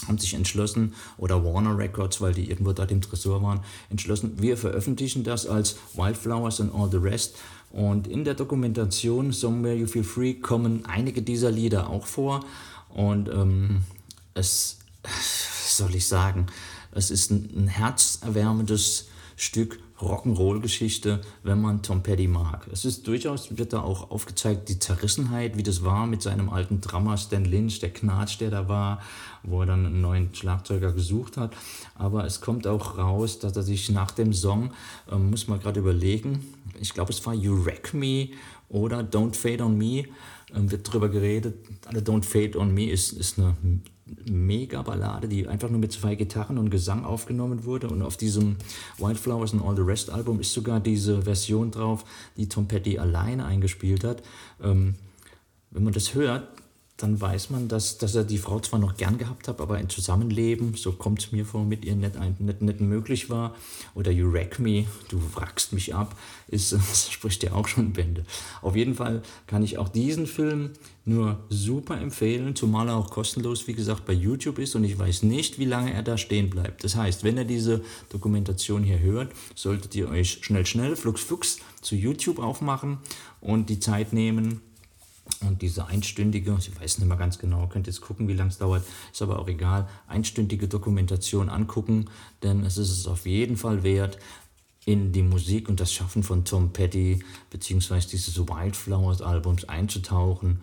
haben 0.08 0.18
sich 0.18 0.34
entschlossen, 0.34 0.94
oder 1.18 1.44
Warner 1.46 1.78
Records, 1.78 2.22
weil 2.22 2.34
die 2.34 2.50
irgendwo 2.50 2.74
dort 2.74 2.92
im 2.92 3.02
Tresor 3.02 3.42
waren, 3.44 3.60
entschlossen, 3.90 4.34
wir 4.38 4.58
veröffentlichen 4.58 5.24
das 5.24 5.46
als 5.46 5.78
Wildflowers 5.94 6.60
and 6.62 6.74
All 6.74 6.90
the 6.90 6.98
Rest. 6.98 7.36
Und 7.72 8.08
in 8.08 8.24
der 8.24 8.36
Dokumentation 8.36 9.32
Somewhere 9.32 9.76
You 9.76 9.88
Feel 9.88 10.04
Free 10.04 10.34
kommen 10.36 10.86
einige 10.86 11.22
dieser 11.22 11.52
Lieder 11.52 11.90
auch 11.90 12.06
vor. 12.06 12.46
Und 12.94 13.30
ähm, 13.30 13.82
es 14.34 14.78
soll 15.78 15.96
ich 15.96 16.08
sagen, 16.08 16.48
es 16.92 17.12
ist 17.12 17.32
ein, 17.32 17.50
ein 17.56 17.68
herzerwärmendes 17.68 19.08
Stück 19.36 19.80
Rock'n'Roll-Geschichte, 20.00 21.22
wenn 21.44 21.62
man 21.62 21.82
Tom 21.82 22.04
Petty 22.04 22.28
mag. 22.28 22.68
Es 22.72 22.84
ist 22.84 23.08
durchaus, 23.08 23.58
wird 23.58 23.74
da 23.74 23.82
auch 23.82 24.12
aufgezeigt, 24.12 24.70
die 24.70 24.80
Zerrissenheit, 24.80 25.58
wie 25.58 25.64
das 25.64 25.84
war 25.84 26.08
mit 26.08 26.22
seinem 26.22 26.50
alten 26.50 26.82
Drummer 26.82 27.18
Stan 27.18 27.46
Lynch, 27.46 27.80
der 27.80 27.92
Knatsch, 27.92 28.40
der 28.40 28.50
da 28.50 28.68
war, 28.68 29.02
wo 29.44 29.62
er 29.62 29.68
dann 29.68 29.86
einen 29.86 30.02
neuen 30.02 30.34
Schlagzeuger 30.34 30.92
gesucht 30.92 31.38
hat. 31.38 31.56
Aber 31.96 32.26
es 32.26 32.42
kommt 32.42 32.68
auch 32.68 32.98
raus, 32.98 33.40
dass 33.40 33.56
er 33.56 33.64
sich 33.64 33.90
nach 33.90 34.12
dem 34.12 34.34
Song, 34.34 34.72
äh, 35.10 35.16
muss 35.16 35.48
man 35.48 35.60
gerade 35.60 35.80
überlegen, 35.80 36.54
ich 36.80 36.94
glaube, 36.94 37.12
es 37.12 37.26
war 37.26 37.34
You 37.34 37.66
Wreck 37.66 37.94
Me 37.94 38.30
oder 38.70 39.00
Don't 39.00 39.36
Fade 39.36 39.64
on 39.64 39.78
Me, 39.78 40.00
äh, 40.00 40.06
wird 40.54 40.88
darüber 40.88 41.10
geredet. 41.10 41.56
Also 41.86 42.00
Don't 42.00 42.24
Fade 42.24 42.60
on 42.60 42.74
Me 42.74 42.90
ist, 42.90 43.14
ist 43.14 43.40
eine 43.40 43.56
Mega-Ballade, 44.30 45.28
die 45.28 45.48
einfach 45.48 45.70
nur 45.70 45.80
mit 45.80 45.92
zwei 45.92 46.16
Gitarren 46.16 46.58
und 46.58 46.70
Gesang 46.70 47.06
aufgenommen 47.06 47.66
wurde. 47.66 47.90
Und 47.90 48.02
auf 48.02 48.18
diesem 48.18 48.58
Wildflowers 48.98 49.54
and 49.54 49.64
All 49.64 49.76
the 49.76 49.82
Rest 49.82 50.10
Album 50.10 50.40
ist 50.40 50.54
sogar 50.54 50.80
diese 50.80 51.24
Version 51.24 51.72
drauf, 51.72 52.06
die 52.38 52.50
Tom 52.50 52.68
Petty 52.68 53.00
alleine 53.00 53.46
eingespielt 53.46 54.04
hat. 54.04 54.24
Ähm, 54.62 54.96
wenn 55.72 55.84
man 55.84 55.94
das 55.94 56.14
hört, 56.14 56.48
dann 57.04 57.20
weiß 57.20 57.50
man, 57.50 57.68
dass, 57.68 57.98
dass 57.98 58.16
er 58.16 58.24
die 58.24 58.38
Frau 58.38 58.62
zwar 58.62 58.80
noch 58.80 58.96
gern 58.96 59.18
gehabt 59.18 59.50
hat, 59.50 59.60
aber 59.60 59.76
ein 59.76 59.90
Zusammenleben, 59.90 60.74
so 60.76 60.94
kommt 60.94 61.20
es 61.20 61.34
mir 61.34 61.46
vor, 61.46 61.66
mit 61.66 61.84
ihr 61.84 61.98
nicht, 61.98 62.18
nicht, 62.40 62.62
nicht 62.62 62.80
möglich 62.80 63.30
war. 63.30 63.56
Oder 63.94 64.10
You 64.10 64.32
Wreck 64.32 64.58
Me, 64.58 64.86
du 65.10 65.22
wrackst 65.36 65.74
mich 65.74 65.94
ab, 65.94 66.18
ist, 66.48 66.72
das 66.72 67.12
spricht 67.12 67.44
ja 67.44 67.52
auch 67.52 67.68
schon 67.68 67.92
Bände. 67.92 68.24
Auf 68.62 68.78
jeden 68.78 68.96
Fall 68.96 69.22
kann 69.48 69.64
ich 69.64 69.78
auch 69.78 69.90
diesen 69.90 70.28
Film 70.28 70.70
nur 71.04 71.44
super 71.50 72.00
empfehlen, 72.00 72.56
zumal 72.56 72.88
er 72.88 72.96
auch 72.96 73.12
kostenlos, 73.12 73.68
wie 73.68 73.74
gesagt, 73.74 74.06
bei 74.06 74.14
YouTube 74.14 74.58
ist 74.58 74.74
und 74.76 74.86
ich 74.86 74.98
weiß 74.98 75.24
nicht, 75.24 75.60
wie 75.60 75.66
lange 75.66 75.94
er 75.94 76.04
da 76.04 76.18
stehen 76.18 76.50
bleibt. 76.50 76.86
Das 76.86 76.96
heißt, 76.96 77.26
wenn 77.26 77.36
ihr 77.36 77.44
diese 77.44 77.84
Dokumentation 78.08 78.82
hier 78.82 79.00
hört, 79.00 79.34
solltet 79.56 79.94
ihr 79.96 80.08
euch 80.08 80.40
schnell, 80.42 80.66
schnell, 80.66 80.96
flugs, 80.96 81.22
flugs 81.22 81.58
zu 81.82 81.96
YouTube 81.96 82.40
aufmachen 82.40 83.00
und 83.42 83.70
die 83.70 83.82
Zeit 83.82 84.14
nehmen, 84.14 84.62
und 85.42 85.62
diese 85.62 85.88
einstündige, 85.88 86.56
ich 86.60 86.80
weiß 86.80 86.98
nicht 87.00 87.08
mehr 87.08 87.18
ganz 87.18 87.40
genau, 87.40 87.68
könnt 87.68 87.88
jetzt 87.88 88.02
gucken, 88.02 88.28
wie 88.28 88.34
lange 88.34 88.50
es 88.50 88.58
dauert, 88.58 88.84
ist 89.12 89.22
aber 89.22 89.40
auch 89.40 89.48
egal, 89.48 89.88
einstündige 90.08 90.68
Dokumentation 90.68 91.50
angucken, 91.50 92.10
denn 92.44 92.66
es 92.66 92.78
ist 92.78 92.92
es 92.92 93.08
auf 93.08 93.26
jeden 93.26 93.58
Fall 93.58 93.84
wert. 93.84 94.18
in 94.86 95.14
die 95.14 95.24
Musik 95.24 95.70
und 95.70 95.80
das 95.80 95.94
Schaffen 95.94 96.24
von 96.24 96.44
Tom 96.44 96.74
Petty 96.74 97.24
beziehungsweise 97.50 98.10
dieses 98.10 98.38
Wildflowers 98.38 99.22
Albums 99.22 99.64
einzutauchen. 99.70 100.62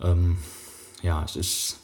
Ähm, 0.00 0.36
ja, 1.02 1.24
es 1.24 1.36
ist 1.36 1.78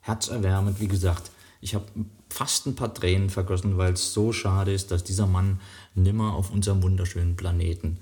herzerwärmend, 0.00 0.80
wie 0.80 0.88
gesagt. 0.88 1.30
Ich 1.60 1.74
habe 1.76 1.84
fast 2.28 2.66
ein 2.66 2.74
paar 2.74 2.92
Tränen 2.92 3.30
vergossen, 3.30 3.78
weil 3.78 3.92
es 3.92 4.12
so 4.12 4.32
schade 4.32 4.72
ist, 4.72 4.90
dass 4.90 5.04
dieser 5.04 5.26
Mann 5.26 5.60
nimmer 5.94 6.34
auf 6.34 6.50
unserem 6.50 6.82
wunderschönen 6.82 7.36
Planeten 7.36 7.98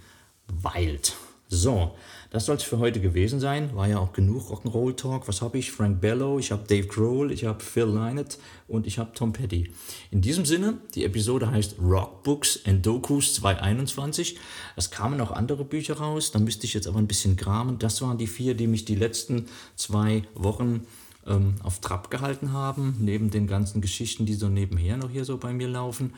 weilt. 0.46 1.14
So, 1.50 1.92
das 2.28 2.44
soll 2.44 2.56
es 2.56 2.62
für 2.62 2.78
heute 2.78 3.00
gewesen 3.00 3.40
sein. 3.40 3.74
War 3.74 3.88
ja 3.88 3.98
auch 3.98 4.12
genug 4.12 4.50
Rock'n'Roll 4.50 4.96
Talk. 4.96 5.28
Was 5.28 5.40
habe 5.40 5.56
ich? 5.56 5.72
Frank 5.72 5.98
Bellow, 5.98 6.38
ich 6.38 6.52
habe 6.52 6.64
Dave 6.68 6.86
Grohl, 6.86 7.32
ich 7.32 7.46
habe 7.46 7.64
Phil 7.64 7.86
Lynott 7.86 8.36
und 8.68 8.86
ich 8.86 8.98
habe 8.98 9.12
Tom 9.14 9.32
Petty. 9.32 9.72
In 10.10 10.20
diesem 10.20 10.44
Sinne, 10.44 10.74
die 10.94 11.04
Episode 11.04 11.50
heißt 11.50 11.76
Rockbooks 11.80 12.60
and 12.66 12.84
Dokus 12.84 13.32
221. 13.36 14.38
Es 14.76 14.90
kamen 14.90 15.16
noch 15.16 15.30
andere 15.30 15.64
Bücher 15.64 15.96
raus, 15.96 16.32
da 16.32 16.38
müsste 16.38 16.66
ich 16.66 16.74
jetzt 16.74 16.86
aber 16.86 16.98
ein 16.98 17.06
bisschen 17.06 17.36
kramen. 17.36 17.78
Das 17.78 18.02
waren 18.02 18.18
die 18.18 18.26
vier, 18.26 18.52
die 18.52 18.66
mich 18.66 18.84
die 18.84 18.96
letzten 18.96 19.46
zwei 19.74 20.24
Wochen 20.34 20.86
ähm, 21.26 21.54
auf 21.62 21.80
Trab 21.80 22.10
gehalten 22.10 22.52
haben, 22.52 22.96
neben 23.00 23.30
den 23.30 23.46
ganzen 23.46 23.80
Geschichten, 23.80 24.26
die 24.26 24.34
so 24.34 24.50
nebenher 24.50 24.98
noch 24.98 25.08
hier 25.08 25.24
so 25.24 25.38
bei 25.38 25.54
mir 25.54 25.68
laufen. 25.68 26.12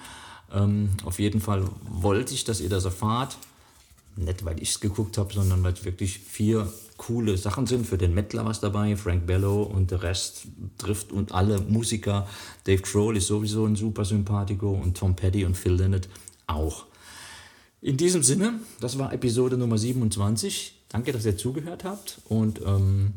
Ähm, 0.53 0.91
auf 1.05 1.21
jeden 1.21 1.41
Fall 1.41 1.63
wollte 1.89 2.35
ich, 2.35 2.43
dass 2.43 2.61
ihr 2.61 2.69
das 2.69 2.85
erfahrt 2.85 3.37
nicht 4.25 4.45
weil 4.45 4.63
ich 4.63 4.71
es 4.71 4.81
geguckt 4.81 5.19
habe, 5.19 5.33
sondern 5.33 5.63
weil 5.63 5.73
es 5.73 5.85
wirklich 5.85 6.19
vier 6.19 6.73
coole 6.97 7.37
Sachen 7.37 7.67
sind. 7.67 7.87
Für 7.87 7.99
den 7.99 8.15
Mettler 8.15 8.45
was 8.45 8.61
dabei, 8.61 8.97
Frank 8.97 9.27
Bellow 9.27 9.63
und 9.63 9.91
der 9.91 10.03
Rest 10.03 10.49
trifft 10.79 11.13
und 11.13 11.33
alle 11.33 11.61
Musiker. 11.61 12.29
Dave 12.65 12.83
Grohl 12.83 13.17
ist 13.17 13.27
sowieso 13.27 13.65
ein 13.65 13.77
super 13.77 14.05
Sympathico 14.05 14.71
und 14.71 14.97
Tom 14.97 15.17
Petty 15.17 15.45
und 15.45 15.57
Phil 15.57 15.73
Lynott 15.73 16.09
auch. 16.47 16.87
In 17.81 17.97
diesem 17.97 18.23
Sinne, 18.23 18.61
das 18.81 18.99
war 18.99 19.13
Episode 19.13 19.57
Nummer 19.57 19.79
27. 19.79 20.85
Danke, 20.91 21.13
dass 21.13 21.25
ihr 21.25 21.37
zugehört 21.37 21.85
habt 21.85 22.21
und 22.27 22.61
ähm, 22.61 23.15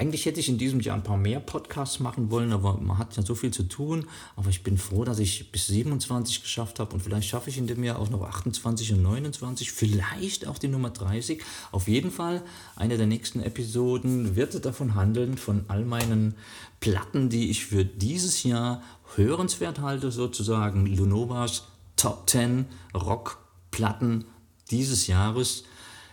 eigentlich 0.00 0.24
hätte 0.24 0.40
ich 0.40 0.48
in 0.48 0.56
diesem 0.56 0.80
Jahr 0.80 0.96
ein 0.96 1.02
paar 1.02 1.18
mehr 1.18 1.40
Podcasts 1.40 2.00
machen 2.00 2.30
wollen, 2.30 2.54
aber 2.54 2.78
man 2.80 2.96
hat 2.96 3.18
ja 3.18 3.22
so 3.22 3.34
viel 3.34 3.50
zu 3.50 3.64
tun. 3.64 4.06
Aber 4.34 4.48
ich 4.48 4.62
bin 4.62 4.78
froh, 4.78 5.04
dass 5.04 5.18
ich 5.18 5.52
bis 5.52 5.66
27 5.66 6.40
geschafft 6.42 6.80
habe 6.80 6.94
und 6.94 7.02
vielleicht 7.02 7.28
schaffe 7.28 7.50
ich 7.50 7.58
in 7.58 7.66
dem 7.66 7.84
Jahr 7.84 7.98
auch 7.98 8.08
noch 8.08 8.22
28 8.22 8.94
und 8.94 9.02
29, 9.02 9.70
vielleicht 9.70 10.46
auch 10.46 10.56
die 10.56 10.68
Nummer 10.68 10.88
30. 10.88 11.42
Auf 11.70 11.86
jeden 11.86 12.10
Fall 12.10 12.42
eine 12.76 12.96
der 12.96 13.06
nächsten 13.06 13.40
Episoden 13.40 14.36
wird 14.36 14.64
davon 14.64 14.94
handeln, 14.94 15.36
von 15.36 15.66
all 15.68 15.84
meinen 15.84 16.34
Platten, 16.80 17.28
die 17.28 17.50
ich 17.50 17.66
für 17.66 17.84
dieses 17.84 18.42
Jahr 18.42 18.82
hörenswert 19.16 19.80
halte, 19.80 20.10
sozusagen 20.10 20.86
Lunovas 20.86 21.64
Top 21.96 22.30
10 22.30 22.64
Rockplatten 22.94 24.24
dieses 24.70 25.08
Jahres. 25.08 25.64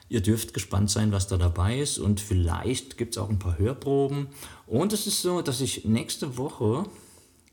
Ihr 0.09 0.21
dürft 0.21 0.53
gespannt 0.53 0.89
sein, 0.89 1.11
was 1.11 1.27
da 1.27 1.37
dabei 1.37 1.79
ist 1.79 1.99
und 1.99 2.21
vielleicht 2.21 2.97
gibt 2.97 3.15
es 3.15 3.17
auch 3.21 3.29
ein 3.29 3.39
paar 3.39 3.57
Hörproben. 3.57 4.27
Und 4.65 4.93
es 4.93 5.05
ist 5.05 5.21
so, 5.21 5.41
dass 5.41 5.59
ich 5.59 5.83
nächste 5.85 6.37
Woche, 6.37 6.85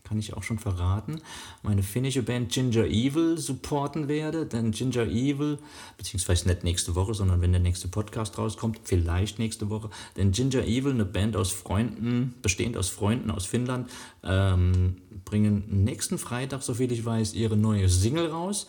kann 0.05 0.19
ich 0.19 0.33
auch 0.35 0.43
schon 0.43 0.59
verraten, 0.59 1.19
meine 1.63 1.83
finnische 1.83 2.23
Band 2.23 2.51
Ginger 2.51 2.85
Evil 2.85 3.37
supporten 3.37 4.07
werde. 4.07 4.45
Denn 4.45 4.71
Ginger 4.71 5.07
Evil, 5.07 5.57
beziehungsweise 5.97 6.47
nicht 6.47 6.63
nächste 6.63 6.95
Woche, 6.95 7.13
sondern 7.13 7.41
wenn 7.41 7.51
der 7.51 7.59
nächste 7.59 7.89
Podcast 7.89 8.37
rauskommt, 8.37 8.79
vielleicht 8.83 9.37
nächste 9.39 9.69
Woche. 9.69 9.89
Denn 10.15 10.31
Ginger 10.31 10.63
Evil, 10.63 10.91
eine 10.91 11.05
Band 11.05 11.35
aus 11.35 11.51
Freunden, 11.51 12.35
bestehend 12.41 12.77
aus 12.77 12.89
Freunden 12.89 13.31
aus 13.31 13.45
Finnland, 13.45 13.89
ähm, 14.23 14.97
bringen 15.25 15.83
nächsten 15.83 16.17
Freitag, 16.17 16.61
soviel 16.61 16.91
ich 16.91 17.03
weiß, 17.03 17.33
ihre 17.33 17.57
neue 17.57 17.89
Single 17.89 18.27
raus. 18.27 18.67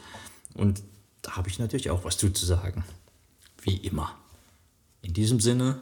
Und 0.55 0.83
da 1.23 1.37
habe 1.37 1.49
ich 1.49 1.59
natürlich 1.59 1.91
auch 1.91 2.05
was 2.05 2.17
zu 2.17 2.31
sagen 2.33 2.83
wie 3.67 3.77
immer. 3.77 4.15
In 5.03 5.13
diesem 5.13 5.41
Sinne, 5.41 5.81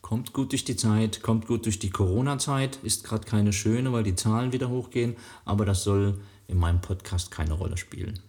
kommt 0.00 0.32
gut 0.32 0.52
durch 0.52 0.64
die 0.64 0.76
Zeit, 0.76 1.22
kommt 1.22 1.46
gut 1.46 1.66
durch 1.66 1.78
die 1.78 1.90
Corona-Zeit. 1.90 2.78
Ist 2.82 3.04
gerade 3.04 3.26
keine 3.26 3.52
schöne, 3.52 3.92
weil 3.92 4.04
die 4.04 4.14
Zahlen 4.14 4.52
wieder 4.52 4.68
hochgehen, 4.70 5.16
aber 5.44 5.64
das 5.64 5.82
soll 5.84 6.20
in 6.46 6.58
meinem 6.58 6.80
Podcast 6.80 7.30
keine 7.30 7.54
Rolle 7.54 7.76
spielen. 7.76 8.20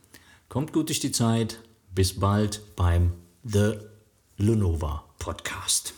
Kommt 0.50 0.74
gut 0.74 0.90
durch 0.90 1.00
die 1.00 1.12
Zeit. 1.12 1.60
Bis 1.94 2.20
bald 2.20 2.76
beim 2.76 3.14
The 3.44 3.74
Lunova 4.38 5.04
Podcast. 5.20 5.94